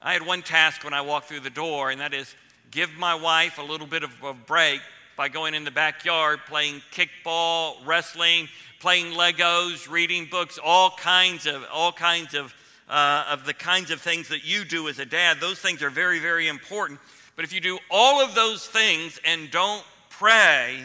I 0.00 0.14
had 0.14 0.24
one 0.26 0.40
task 0.40 0.82
when 0.82 0.94
I 0.94 1.02
walked 1.02 1.28
through 1.28 1.40
the 1.40 1.50
door, 1.50 1.90
and 1.90 2.00
that 2.00 2.14
is 2.14 2.34
give 2.70 2.94
my 2.96 3.14
wife 3.14 3.58
a 3.58 3.62
little 3.62 3.86
bit 3.86 4.04
of 4.04 4.10
a 4.22 4.32
break 4.32 4.80
by 5.16 5.28
going 5.28 5.54
in 5.54 5.64
the 5.64 5.70
backyard, 5.70 6.40
playing 6.46 6.82
kickball, 6.92 7.76
wrestling, 7.84 8.48
playing 8.80 9.12
Legos, 9.12 9.88
reading 9.88 10.26
books, 10.30 10.58
all 10.62 10.90
kinds 10.90 11.46
of, 11.46 11.64
all 11.72 11.92
kinds 11.92 12.34
of, 12.34 12.54
uh, 12.88 13.24
of 13.30 13.46
the 13.46 13.54
kinds 13.54 13.90
of 13.90 14.00
things 14.00 14.28
that 14.28 14.44
you 14.44 14.64
do 14.64 14.88
as 14.88 14.98
a 14.98 15.06
dad. 15.06 15.38
Those 15.40 15.58
things 15.58 15.82
are 15.82 15.90
very, 15.90 16.18
very 16.18 16.48
important. 16.48 17.00
But 17.36 17.44
if 17.44 17.52
you 17.52 17.60
do 17.60 17.78
all 17.90 18.22
of 18.22 18.34
those 18.34 18.66
things 18.66 19.18
and 19.24 19.50
don't 19.50 19.84
pray, 20.10 20.78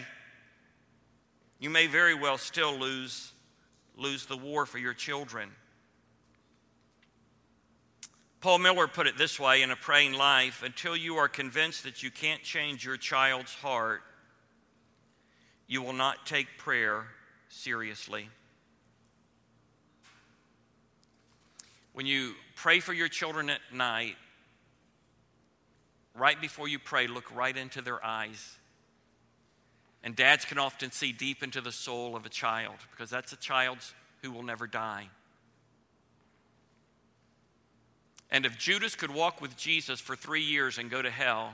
you 1.59 1.69
may 1.69 1.87
very 1.87 2.15
well 2.15 2.37
still 2.37 2.77
lose, 2.77 3.31
lose 3.97 4.25
the 4.25 4.37
war 4.37 4.65
for 4.65 4.77
your 4.77 4.93
children. 4.93 5.49
Paul 8.41 8.59
Miller 8.59 8.87
put 8.87 9.05
it 9.05 9.17
this 9.17 9.37
way 9.37 9.61
in 9.61 9.69
A 9.69 9.75
Praying 9.75 10.13
Life 10.13 10.63
until 10.63 10.95
you 10.95 11.17
are 11.17 11.27
convinced 11.27 11.83
that 11.83 12.01
you 12.01 12.09
can't 12.09 12.41
change 12.41 12.85
your 12.85 12.95
child's 12.95 13.53
heart, 13.53 14.01
you 15.69 15.83
will 15.83 15.93
not 15.93 16.25
take 16.25 16.57
prayer 16.57 17.05
seriously. 17.47 18.27
When 21.93 22.07
you 22.07 22.33
pray 22.55 22.79
for 22.79 22.91
your 22.91 23.07
children 23.07 23.51
at 23.51 23.61
night, 23.71 24.15
right 26.15 26.41
before 26.41 26.67
you 26.67 26.79
pray, 26.79 27.05
look 27.05 27.33
right 27.35 27.55
into 27.55 27.83
their 27.83 28.03
eyes. 28.03 28.57
And 30.03 30.15
dads 30.15 30.43
can 30.43 30.57
often 30.57 30.91
see 30.91 31.11
deep 31.11 31.43
into 31.43 31.61
the 31.61 31.71
soul 31.71 32.15
of 32.15 32.25
a 32.25 32.29
child 32.29 32.77
because 32.91 33.11
that's 33.11 33.31
a 33.31 33.37
child 33.37 33.77
who 34.23 34.31
will 34.31 34.43
never 34.43 34.65
die. 34.65 35.07
And 38.31 38.45
if 38.45 38.57
Judas 38.57 38.95
could 38.95 39.13
walk 39.13 39.39
with 39.39 39.55
Jesus 39.55 39.99
for 39.99 40.15
three 40.15 40.43
years 40.43 40.79
and 40.79 40.89
go 40.89 41.01
to 41.01 41.11
hell, 41.11 41.53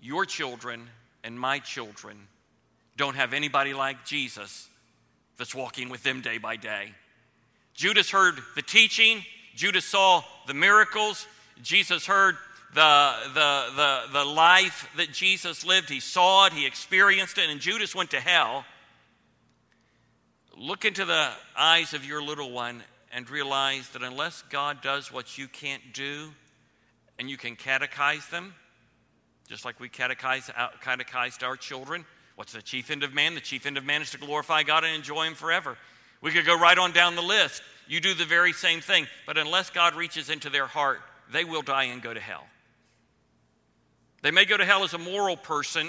your 0.00 0.26
children 0.26 0.88
and 1.24 1.38
my 1.38 1.58
children 1.58 2.28
don't 2.96 3.16
have 3.16 3.32
anybody 3.32 3.74
like 3.74 4.04
Jesus 4.04 4.68
that's 5.38 5.54
walking 5.54 5.88
with 5.88 6.02
them 6.02 6.20
day 6.20 6.38
by 6.38 6.56
day. 6.56 6.92
Judas 7.74 8.10
heard 8.10 8.38
the 8.54 8.62
teaching, 8.62 9.24
Judas 9.54 9.84
saw 9.84 10.22
the 10.46 10.54
miracles, 10.54 11.26
Jesus 11.62 12.06
heard 12.06 12.36
the, 12.74 13.14
the, 13.34 13.66
the, 13.76 14.00
the 14.12 14.24
life 14.24 14.88
that 14.96 15.12
Jesus 15.12 15.64
lived. 15.64 15.90
He 15.90 16.00
saw 16.00 16.46
it, 16.46 16.52
he 16.52 16.66
experienced 16.66 17.38
it, 17.38 17.50
and 17.50 17.60
Judas 17.60 17.94
went 17.94 18.10
to 18.10 18.20
hell. 18.20 18.64
Look 20.56 20.84
into 20.84 21.04
the 21.04 21.30
eyes 21.56 21.94
of 21.94 22.04
your 22.04 22.22
little 22.22 22.50
one 22.50 22.82
and 23.12 23.28
realize 23.28 23.88
that 23.90 24.02
unless 24.02 24.42
God 24.48 24.80
does 24.82 25.12
what 25.12 25.36
you 25.36 25.48
can't 25.48 25.82
do, 25.92 26.30
and 27.18 27.28
you 27.28 27.36
can 27.36 27.56
catechize 27.56 28.28
them, 28.30 28.54
just 29.48 29.64
like 29.64 29.78
we 29.78 29.88
catechize, 29.88 30.50
catechized 30.80 31.44
our 31.44 31.56
children, 31.56 32.04
What's 32.36 32.52
the 32.52 32.62
chief 32.62 32.90
end 32.90 33.02
of 33.02 33.12
man? 33.12 33.34
The 33.34 33.40
chief 33.40 33.66
end 33.66 33.76
of 33.76 33.84
man 33.84 34.02
is 34.02 34.10
to 34.10 34.18
glorify 34.18 34.62
God 34.62 34.84
and 34.84 34.94
enjoy 34.94 35.26
Him 35.26 35.34
forever. 35.34 35.76
We 36.20 36.30
could 36.30 36.46
go 36.46 36.58
right 36.58 36.78
on 36.78 36.92
down 36.92 37.16
the 37.16 37.22
list. 37.22 37.62
You 37.88 38.00
do 38.00 38.14
the 38.14 38.24
very 38.24 38.52
same 38.52 38.80
thing, 38.80 39.06
but 39.26 39.36
unless 39.36 39.70
God 39.70 39.94
reaches 39.94 40.30
into 40.30 40.48
their 40.48 40.66
heart, 40.66 41.00
they 41.30 41.44
will 41.44 41.62
die 41.62 41.84
and 41.84 42.00
go 42.00 42.14
to 42.14 42.20
hell. 42.20 42.44
They 44.22 44.30
may 44.30 44.44
go 44.44 44.56
to 44.56 44.64
hell 44.64 44.84
as 44.84 44.94
a 44.94 44.98
moral 44.98 45.36
person. 45.36 45.88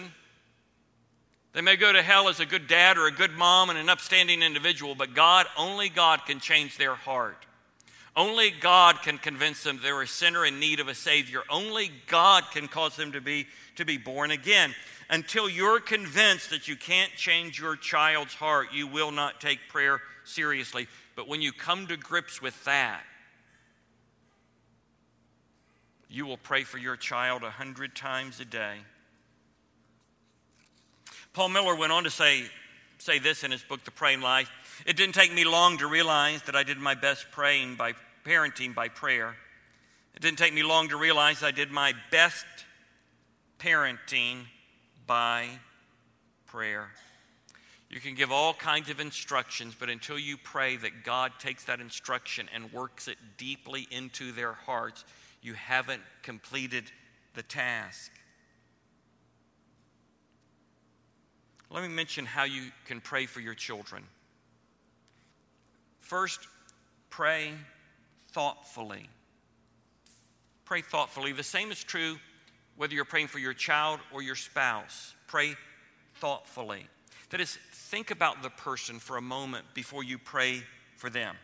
They 1.53 1.62
may 1.62 1.75
go 1.75 1.93
to 1.93 2.01
hell 2.01 2.29
as 2.29 2.39
a 2.39 2.47
good 2.47 2.67
dad 2.67 2.97
or 2.97 3.06
a 3.06 3.12
good 3.12 3.32
mom 3.32 3.69
and 3.69 3.77
an 3.77 3.89
upstanding 3.89 4.41
individual, 4.41 4.95
but 4.95 5.13
God, 5.13 5.45
only 5.56 5.88
God 5.88 6.25
can 6.25 6.39
change 6.39 6.77
their 6.77 6.95
heart. 6.95 7.45
Only 8.15 8.51
God 8.51 9.01
can 9.01 9.17
convince 9.17 9.63
them 9.63 9.79
they're 9.82 10.01
a 10.01 10.08
sinner 10.08 10.45
in 10.45 10.60
need 10.60 10.79
of 10.79 10.88
a 10.88 10.95
Savior. 10.95 11.41
Only 11.49 11.91
God 12.08 12.43
can 12.51 12.67
cause 12.67 12.95
them 12.95 13.12
to 13.13 13.21
be, 13.21 13.47
to 13.75 13.86
be 13.86 13.97
born 13.97 14.29
again. 14.32 14.73
Until 15.13 15.47
you're 15.47 15.80
convinced 15.80 16.49
that 16.49 16.67
you 16.67 16.76
can't 16.76 17.12
change 17.15 17.60
your 17.60 17.76
child's 17.76 18.34
heart, 18.34 18.69
you 18.73 18.88
will 18.88 19.12
not 19.12 19.39
take 19.39 19.60
prayer 19.69 20.02
seriously. 20.23 20.88
But 21.15 21.28
when 21.28 21.39
you 21.39 21.52
come 21.52 21.86
to 21.86 21.97
grips 21.97 22.41
with 22.41 22.65
that, 22.65 23.04
you 26.10 26.26
will 26.26 26.38
pray 26.38 26.63
for 26.63 26.80
your 26.80 26.95
child 26.95 27.43
a 27.43 27.52
hundred 27.52 27.95
times 27.95 28.39
a 28.39 28.45
day. 28.45 28.78
Paul 31.34 31.49
Miller 31.49 31.76
went 31.76 31.91
on 31.91 32.06
to 32.06 32.10
say, 32.10 32.45
say 32.97 33.19
this 33.19 33.43
in 33.43 33.52
his 33.52 33.62
book, 33.62 33.84
The 33.84 33.91
Praying 33.91 34.21
Life. 34.21 34.49
It 34.88 34.97
didn't 34.97 35.13
take 35.13 35.32
me 35.32 35.45
long 35.45 35.78
to 35.78 35.86
realize 35.86 36.41
that 36.47 36.56
I 36.56 36.63
did 36.63 36.80
my 36.80 36.95
best 36.95 37.28
praying 37.32 37.76
by 37.76 37.93
parenting 38.26 38.73
by 38.73 38.88
prayer. 38.88 39.36
It 40.15 40.23
didn't 40.23 40.39
take 40.39 40.56
me 40.56 40.63
long 40.63 40.89
to 40.89 40.97
realize 40.97 41.43
I 41.43 41.52
did 41.52 41.69
my 41.69 41.93
best 42.10 42.47
parenting 43.60 44.45
by 45.06 45.48
prayer. 46.46 46.89
You 47.89 48.00
can 48.00 48.16
give 48.16 48.32
all 48.32 48.54
kinds 48.54 48.89
of 48.89 49.00
instructions, 49.00 49.76
but 49.80 49.89
until 49.89 50.18
you 50.18 50.38
pray 50.38 50.78
that 50.78 51.04
God 51.04 51.32
takes 51.39 51.66
that 51.66 51.80
instruction 51.80 52.50
and 52.54 52.74
works 52.74 53.08
it 53.08 53.18
deeply 53.38 53.88
into 53.92 54.32
their 54.32 54.54
hearts, 54.54 55.06
you 55.42 55.54
haven't 55.54 56.02
completed 56.24 56.86
the 57.36 57.44
task. 57.44 58.12
Let 61.70 61.84
me 61.84 61.89
mention 61.89 62.26
how 62.26 62.44
you 62.44 62.72
can 62.86 63.02
pray 63.02 63.26
for 63.26 63.42
your 63.42 63.56
children. 63.56 64.04
First, 66.00 66.48
pray 67.10 67.52
thoughtfully. 68.32 69.10
Pray 70.66 70.82
thoughtfully. 70.82 71.32
The 71.32 71.44
same 71.44 71.72
is 71.72 71.84
true 71.84 72.18
whether 72.78 72.94
you're 72.94 73.06
praying 73.06 73.28
for 73.28 73.40
your 73.40 73.54
child 73.54 74.00
or 74.14 74.22
your 74.22 74.36
spouse. 74.36 75.14
Pray 75.28 75.56
thoughtfully. 76.16 76.88
That 77.30 77.42
is, 77.42 77.58
think 77.72 78.12
about 78.12 78.44
the 78.44 78.50
person 78.50 79.00
for 79.00 79.18
a 79.18 79.22
moment 79.22 79.66
before 79.74 80.04
you 80.04 80.18
pray 80.18 80.64
for 80.98 81.10
them 81.10 81.36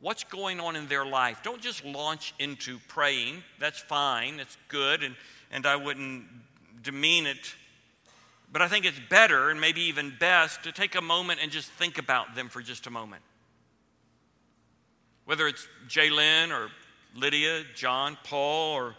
what's 0.00 0.24
going 0.24 0.60
on 0.60 0.76
in 0.76 0.86
their 0.88 1.04
life. 1.04 1.40
Don't 1.42 1.60
just 1.60 1.84
launch 1.84 2.34
into 2.38 2.78
praying. 2.88 3.42
That's 3.58 3.78
fine, 3.78 4.40
it's 4.40 4.56
good, 4.68 5.02
and, 5.02 5.14
and 5.50 5.66
I 5.66 5.76
wouldn't 5.76 6.26
demean 6.82 7.26
it. 7.26 7.54
But 8.52 8.62
I 8.62 8.68
think 8.68 8.84
it's 8.84 9.00
better 9.10 9.50
and 9.50 9.60
maybe 9.60 9.82
even 9.82 10.14
best 10.18 10.62
to 10.64 10.72
take 10.72 10.94
a 10.94 11.02
moment 11.02 11.40
and 11.42 11.50
just 11.50 11.70
think 11.72 11.98
about 11.98 12.34
them 12.34 12.48
for 12.48 12.62
just 12.62 12.86
a 12.86 12.90
moment. 12.90 13.22
Whether 15.24 15.48
it's 15.48 15.66
Jalen 15.88 16.50
or 16.50 16.68
Lydia, 17.14 17.64
John, 17.74 18.16
Paul, 18.22 18.74
or 18.74 18.94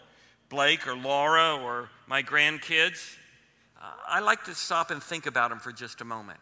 Blake 0.48 0.86
or 0.86 0.96
Laura 0.96 1.56
or 1.56 1.90
my 2.06 2.22
grandkids, 2.22 3.16
uh, 3.80 3.90
I 4.06 4.20
like 4.20 4.44
to 4.44 4.54
stop 4.54 4.90
and 4.90 5.02
think 5.02 5.26
about 5.26 5.50
them 5.50 5.58
for 5.58 5.72
just 5.72 6.00
a 6.00 6.04
moment. 6.04 6.40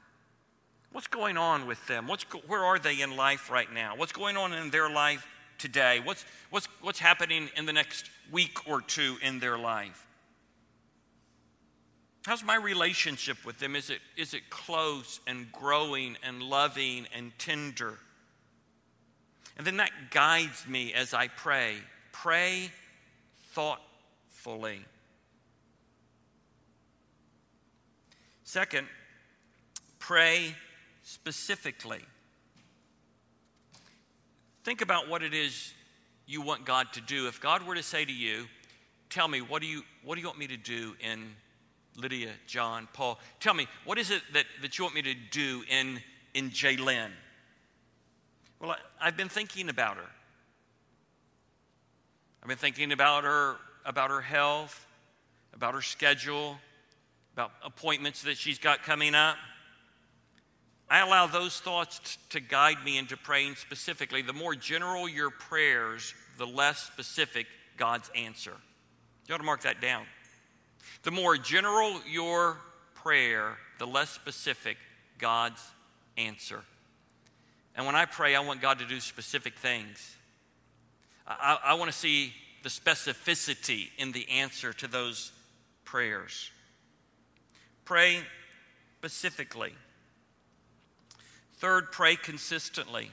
What's 0.92 1.09
going 1.09 1.37
on 1.37 1.66
with 1.66 1.85
them? 1.87 2.07
What's, 2.07 2.25
where 2.47 2.64
are 2.64 2.79
they 2.79 3.01
in 3.01 3.16
life 3.16 3.51
right 3.51 3.71
now? 3.73 3.97
What's 3.97 4.12
going 4.12 4.37
on 4.37 4.53
in 4.53 4.71
their 4.71 4.88
life 4.88 5.27
today? 5.59 6.01
What's, 6.03 6.25
what's, 6.51 6.69
what's 6.81 6.99
happening 6.99 7.51
in 7.57 7.66
the 7.66 7.73
next 7.73 8.09
week 8.31 8.66
or 8.69 8.81
two 8.81 9.16
in 9.23 9.40
their 9.40 9.59
life? 9.59 10.07
How's 12.25 12.42
my 12.42 12.57
relationship 12.57 13.45
with 13.45 13.59
them? 13.59 13.77
Is 13.77 13.90
it, 13.90 14.01
is 14.16 14.35
it 14.35 14.51
close 14.51 15.21
and 15.27 15.53
growing 15.53 16.16
and 16.23 16.42
loving 16.42 17.07
and 17.14 17.31
tender? 17.38 17.99
And 19.57 19.66
then 19.66 19.77
that 19.77 19.90
guides 20.11 20.66
me 20.66 20.92
as 20.92 21.14
I 21.14 21.29
pray. 21.29 21.77
Pray 22.12 22.71
thoughtfully. 24.47 24.81
Second, 28.45 28.87
pray 29.99 30.55
specifically. 31.03 32.01
Think 34.65 34.83
about 34.83 35.09
what 35.09 35.23
it 35.23 35.35
is 35.35 35.73
you 36.27 36.43
want 36.43 36.65
God 36.65 36.93
to 36.95 37.01
do. 37.01 37.29
If 37.29 37.41
God 37.41 37.67
were 37.67 37.75
to 37.75 37.83
say 37.83 38.05
to 38.05 38.13
you, 38.13 38.47
Tell 39.09 39.29
me, 39.29 39.41
what 39.41 39.63
do 39.63 39.69
you, 39.69 39.83
what 40.03 40.17
do 40.17 40.21
you 40.21 40.27
want 40.27 40.39
me 40.39 40.49
to 40.49 40.57
do 40.57 40.95
in 40.99 41.37
Lydia, 41.97 42.33
John, 42.49 42.89
Paul? 42.93 43.21
Tell 43.39 43.55
me, 43.55 43.69
what 43.85 43.99
is 43.99 44.11
it 44.11 44.21
that, 44.33 44.47
that 44.63 44.77
you 44.77 44.85
want 44.85 44.97
me 44.97 45.03
to 45.03 45.15
do 45.31 45.63
in, 45.71 46.01
in 46.35 46.51
Jalen? 46.51 47.11
Well, 48.59 48.73
I, 48.73 48.77
I've 49.01 49.17
been 49.17 49.29
thinking 49.29 49.69
about 49.69 49.97
her. 49.97 50.11
I've 52.43 52.49
been 52.49 52.59
thinking 52.59 52.91
about 52.91 53.23
her, 53.23 53.59
about 53.87 54.11
her 54.11 54.20
health, 54.20 54.87
about 55.55 55.75
her 55.75 55.81
schedule, 55.81 56.59
about 57.33 57.53
appointments 57.64 58.22
that 58.22 58.37
she's 58.37 58.59
got 58.59 58.83
coming 58.83 59.14
up. 59.14 59.37
I 60.88 61.01
allow 61.01 61.27
those 61.27 61.59
thoughts 61.59 62.18
to 62.31 62.40
guide 62.40 62.85
me 62.85 62.99
into 62.99 63.16
praying 63.16 63.57
specifically. 63.57 64.22
The 64.22 64.33
more 64.33 64.55
general 64.55 65.09
your 65.09 65.31
prayers, 65.31 66.14
the 66.38 66.46
less 66.46 66.79
specific 66.79 67.46
God's 67.77 68.11
answer. 68.14 68.53
You 69.27 69.35
ought 69.35 69.38
to 69.38 69.44
mark 69.44 69.62
that 69.62 69.81
down. 69.81 70.05
The 71.03 71.11
more 71.11 71.37
general 71.37 72.01
your 72.09 72.59
prayer, 72.94 73.57
the 73.79 73.87
less 73.87 74.11
specific 74.11 74.77
God's 75.18 75.62
answer. 76.16 76.61
And 77.75 77.85
when 77.85 77.94
I 77.94 78.05
pray, 78.05 78.35
I 78.35 78.40
want 78.40 78.62
God 78.62 78.79
to 78.79 78.87
do 78.87 79.01
specific 79.01 79.55
things. 79.55 80.16
I, 81.27 81.59
I 81.64 81.75
want 81.75 81.90
to 81.90 81.96
see 81.96 82.33
the 82.62 82.69
specificity 82.69 83.88
in 83.99 84.12
the 84.12 84.29
answer 84.29 84.73
to 84.75 84.87
those 84.87 85.33
prayers. 85.85 86.51
Pray 87.85 88.19
specifically. 88.99 89.73
Third, 91.59 91.92
pray 91.92 92.16
consistently. 92.16 93.11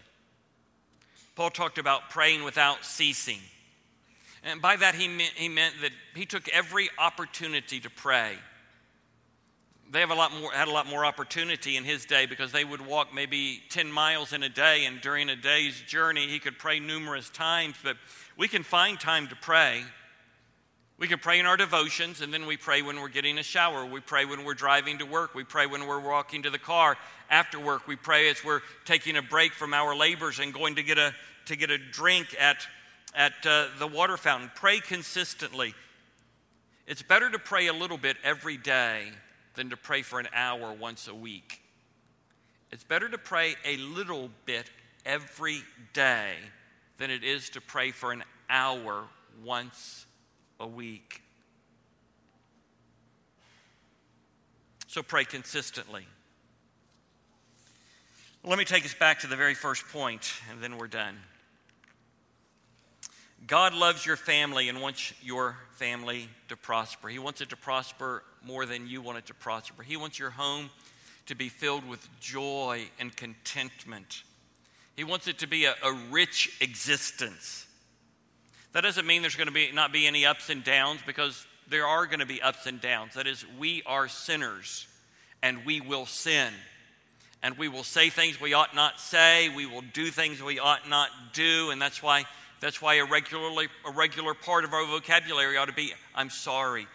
Paul 1.35 1.49
talked 1.49 1.77
about 1.77 2.09
praying 2.09 2.43
without 2.43 2.83
ceasing. 2.83 3.39
And 4.43 4.61
by 4.61 4.75
that, 4.75 4.95
he 4.95 5.07
meant, 5.07 5.33
he 5.35 5.49
meant 5.49 5.75
that 5.81 5.91
he 6.15 6.25
took 6.25 6.49
every 6.49 6.89
opportunity 6.97 7.79
to 7.79 7.89
pray. 7.89 8.33
They 9.93 10.01
have 10.01 10.11
a 10.11 10.15
lot 10.15 10.33
more, 10.33 10.51
had 10.51 10.67
a 10.67 10.71
lot 10.71 10.87
more 10.87 11.05
opportunity 11.05 11.77
in 11.77 11.85
his 11.85 12.03
day 12.03 12.25
because 12.25 12.51
they 12.51 12.65
would 12.65 12.85
walk 12.85 13.13
maybe 13.13 13.61
10 13.69 13.89
miles 13.89 14.33
in 14.33 14.43
a 14.43 14.49
day, 14.49 14.85
and 14.85 14.99
during 14.99 15.29
a 15.29 15.35
day's 15.35 15.79
journey, 15.81 16.27
he 16.27 16.39
could 16.39 16.59
pray 16.59 16.79
numerous 16.79 17.29
times. 17.29 17.75
But 17.81 17.95
we 18.35 18.49
can 18.49 18.63
find 18.63 18.99
time 18.99 19.29
to 19.29 19.35
pray 19.35 19.83
we 20.99 21.07
can 21.07 21.19
pray 21.19 21.39
in 21.39 21.45
our 21.45 21.57
devotions, 21.57 22.21
and 22.21 22.33
then 22.33 22.45
we 22.45 22.55
pray 22.55 22.81
when 22.81 23.01
we're 23.01 23.09
getting 23.09 23.37
a 23.39 23.43
shower. 23.43 23.83
We 23.85 23.99
pray 23.99 24.25
when 24.25 24.45
we're 24.45 24.53
driving 24.53 24.99
to 24.99 25.05
work. 25.05 25.33
We 25.33 25.43
pray 25.43 25.65
when 25.65 25.87
we're 25.87 25.99
walking 25.99 26.43
to 26.43 26.49
the 26.49 26.59
car 26.59 26.97
after 27.29 27.59
work. 27.59 27.87
We 27.87 27.95
pray 27.95 28.29
as 28.29 28.43
we're 28.43 28.61
taking 28.85 29.17
a 29.17 29.21
break 29.21 29.53
from 29.53 29.73
our 29.73 29.95
labors 29.95 30.39
and 30.39 30.53
going 30.53 30.75
to 30.75 30.83
get 30.83 30.99
a, 30.99 31.13
to 31.47 31.55
get 31.55 31.71
a 31.71 31.77
drink 31.77 32.35
at, 32.39 32.67
at 33.15 33.33
uh, 33.45 33.67
the 33.79 33.87
water 33.87 34.17
fountain. 34.17 34.51
Pray 34.55 34.79
consistently. 34.79 35.73
It's 36.85 37.01
better 37.01 37.29
to 37.29 37.39
pray 37.39 37.67
a 37.67 37.73
little 37.73 37.97
bit 37.97 38.15
every 38.23 38.57
day 38.57 39.09
than 39.55 39.69
to 39.69 39.77
pray 39.77 40.01
for 40.01 40.19
an 40.19 40.27
hour 40.33 40.73
once 40.73 41.07
a 41.07 41.15
week. 41.15 41.61
It's 42.71 42.83
better 42.83 43.07
to 43.07 43.17
pray 43.17 43.55
a 43.65 43.77
little 43.77 44.29
bit 44.45 44.69
every 45.05 45.61
day 45.93 46.33
than 46.97 47.11
it 47.11 47.23
is 47.23 47.49
to 47.51 47.61
pray 47.61 47.91
for 47.91 48.11
an 48.11 48.23
hour 48.49 49.05
once 49.43 50.05
a 50.59 50.67
week. 50.67 51.21
So 54.87 55.03
pray 55.03 55.25
consistently. 55.25 56.07
Let 58.43 58.57
me 58.57 58.65
take 58.65 58.85
us 58.85 58.93
back 58.93 59.19
to 59.21 59.27
the 59.27 59.35
very 59.35 59.53
first 59.53 59.87
point, 59.87 60.33
and 60.51 60.61
then 60.61 60.77
we're 60.77 60.87
done. 60.87 61.17
God 63.47 63.73
loves 63.73 64.05
your 64.05 64.17
family 64.17 64.69
and 64.69 64.81
wants 64.81 65.13
your 65.21 65.57
family 65.71 66.29
to 66.49 66.57
prosper. 66.57 67.07
He 67.07 67.19
wants 67.19 67.41
it 67.41 67.49
to 67.49 67.57
prosper 67.57 68.23
more 68.45 68.65
than 68.65 68.87
you 68.87 69.01
want 69.01 69.17
it 69.17 69.25
to 69.27 69.33
prosper. 69.33 69.83
He 69.83 69.97
wants 69.97 70.19
your 70.19 70.31
home 70.31 70.69
to 71.25 71.35
be 71.35 71.49
filled 71.49 71.87
with 71.87 72.07
joy 72.19 72.85
and 72.99 73.15
contentment. 73.15 74.23
He 74.95 75.03
wants 75.03 75.27
it 75.27 75.39
to 75.39 75.47
be 75.47 75.65
a, 75.65 75.75
a 75.83 75.93
rich 76.11 76.57
existence. 76.61 77.65
That 78.73 78.81
doesn't 78.81 79.05
mean 79.07 79.21
there's 79.21 79.35
going 79.35 79.47
to 79.47 79.53
be 79.53 79.71
not 79.71 79.93
be 79.93 80.05
any 80.07 80.25
ups 80.25 80.49
and 80.49 80.63
downs 80.63 81.01
because 81.05 81.45
there 81.69 81.85
are 81.87 82.05
going 82.05 82.19
to 82.19 82.25
be 82.25 82.41
ups 82.41 82.65
and 82.65 82.81
downs. 82.81 83.13
That 83.13 83.27
is, 83.27 83.45
we 83.57 83.83
are 83.85 84.07
sinners 84.07 84.87
and 85.41 85.65
we 85.65 85.79
will 85.81 86.05
sin. 86.05 86.53
and 87.43 87.57
we 87.57 87.67
will 87.67 87.83
say 87.83 88.09
things 88.09 88.39
we 88.39 88.53
ought 88.53 88.73
not 88.73 88.99
say. 88.99 89.49
We 89.49 89.65
will 89.65 89.83
do 89.93 90.05
things 90.07 90.41
we 90.41 90.59
ought 90.59 90.89
not 90.89 91.09
do, 91.33 91.69
and 91.71 91.81
that's 91.81 92.01
why 92.01 92.23
that's 92.61 92.81
why 92.81 92.95
a 92.95 93.05
regularly 93.05 93.67
a 93.85 93.91
regular 93.91 94.33
part 94.33 94.63
of 94.63 94.73
our 94.73 94.85
vocabulary 94.85 95.57
ought 95.57 95.65
to 95.65 95.73
be 95.73 95.93
I'm 96.15 96.29
sorry. 96.29 96.87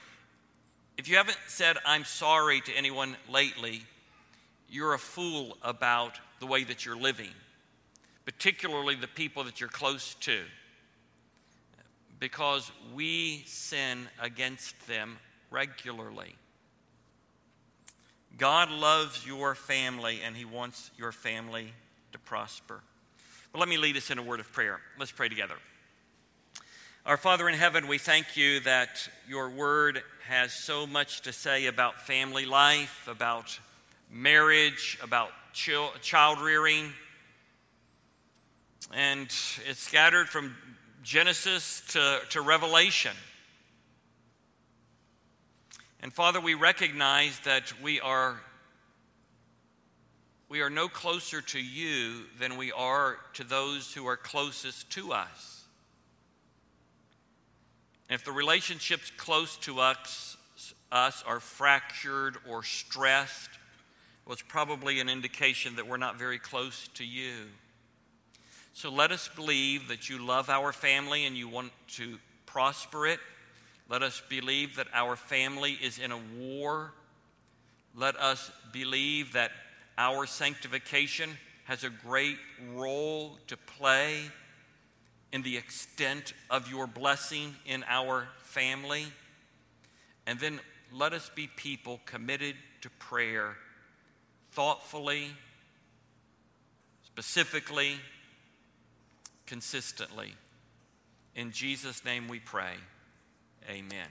If 0.98 1.08
you 1.08 1.16
haven't 1.16 1.38
said 1.46 1.76
I'm 1.87 2.04
sorry 2.04 2.61
to 2.62 2.72
anyone 2.72 3.16
lately, 3.30 3.82
you're 4.68 4.94
a 4.94 4.98
fool 4.98 5.56
about 5.62 6.18
the 6.40 6.46
way 6.46 6.64
that 6.64 6.84
you're 6.84 6.96
living, 6.96 7.30
particularly 8.24 8.96
the 8.96 9.06
people 9.06 9.44
that 9.44 9.61
you're 9.61 9.68
close 9.68 10.14
to. 10.22 10.40
Because 12.18 12.72
we 12.92 13.44
sin 13.46 14.08
against 14.20 14.74
them 14.88 15.18
regularly. 15.52 16.34
God 18.37 18.68
loves 18.68 19.24
your 19.24 19.54
family 19.54 20.18
and 20.26 20.37
He 20.37 20.44
wants 20.44 20.90
your 20.98 21.12
family 21.12 21.72
to 22.11 22.18
prosper. 22.18 22.80
But 23.52 23.61
let 23.61 23.68
me 23.68 23.78
lead 23.78 23.96
us 23.96 24.11
in 24.11 24.18
a 24.18 24.22
word 24.22 24.40
of 24.40 24.52
prayer. 24.52 24.80
Let's 24.98 25.12
pray 25.12 25.28
together. 25.28 25.54
Our 27.06 27.16
Father 27.16 27.48
in 27.48 27.54
heaven, 27.54 27.88
we 27.88 27.96
thank 27.96 28.37
you 28.37 28.61
that 28.61 29.08
your 29.26 29.48
word 29.48 30.02
has 30.26 30.52
so 30.52 30.87
much 30.87 31.22
to 31.22 31.32
say 31.32 31.66
about 31.66 32.02
family 32.06 32.44
life, 32.44 33.08
about 33.08 33.58
marriage, 34.11 34.98
about 35.02 35.30
child 35.52 36.40
rearing. 36.40 36.92
And 38.92 39.26
it's 39.68 39.78
scattered 39.78 40.28
from 40.28 40.54
Genesis 41.02 41.82
to, 41.88 42.20
to 42.30 42.42
Revelation. 42.42 43.12
And 46.02 46.12
Father, 46.12 46.40
we 46.40 46.54
recognize 46.54 47.38
that 47.40 47.72
we 47.82 48.00
are 48.00 48.40
we 50.50 50.62
are 50.62 50.70
no 50.70 50.88
closer 50.88 51.42
to 51.42 51.61
you 51.61 52.24
than 52.38 52.56
we 52.56 52.72
are 52.72 53.18
to 53.34 53.44
those 53.44 53.92
who 53.92 54.06
are 54.06 54.16
closest 54.16 54.90
to 54.92 55.12
us. 55.12 55.57
If 58.08 58.24
the 58.24 58.32
relationships 58.32 59.12
close 59.16 59.56
to 59.58 59.80
us, 59.80 60.36
us 60.90 61.22
are 61.26 61.40
fractured 61.40 62.36
or 62.48 62.62
stressed, 62.62 63.50
well, 64.24 64.32
it's 64.32 64.42
probably 64.42 65.00
an 65.00 65.08
indication 65.08 65.76
that 65.76 65.86
we're 65.86 65.96
not 65.96 66.18
very 66.18 66.38
close 66.38 66.88
to 66.94 67.04
you. 67.04 67.46
So 68.72 68.90
let 68.90 69.12
us 69.12 69.28
believe 69.34 69.88
that 69.88 70.08
you 70.08 70.24
love 70.24 70.48
our 70.48 70.72
family 70.72 71.26
and 71.26 71.36
you 71.36 71.48
want 71.48 71.72
to 71.96 72.18
prosper 72.46 73.06
it 73.06 73.20
let 73.88 74.02
us 74.02 74.22
believe 74.28 74.76
that 74.76 74.88
our 74.92 75.16
family 75.16 75.78
is 75.82 75.98
in 75.98 76.12
a 76.12 76.20
war. 76.36 76.92
Let 77.94 78.16
us 78.16 78.50
believe 78.70 79.32
that 79.32 79.50
our 79.96 80.26
sanctification 80.26 81.30
has 81.64 81.84
a 81.84 81.90
great 81.90 82.36
role 82.74 83.38
to 83.46 83.56
play 83.56 84.24
in 85.32 85.42
the 85.42 85.56
extent 85.56 86.32
of 86.50 86.70
your 86.70 86.86
blessing 86.86 87.54
in 87.66 87.84
our 87.88 88.28
family. 88.42 89.06
And 90.26 90.38
then 90.40 90.60
let 90.92 91.12
us 91.12 91.30
be 91.34 91.48
people 91.56 92.00
committed 92.06 92.56
to 92.80 92.90
prayer 92.90 93.56
thoughtfully, 94.52 95.28
specifically, 97.04 97.92
consistently. 99.46 100.34
In 101.34 101.52
Jesus' 101.52 102.04
name 102.04 102.28
we 102.28 102.40
pray. 102.40 102.74
Amen. 103.68 104.08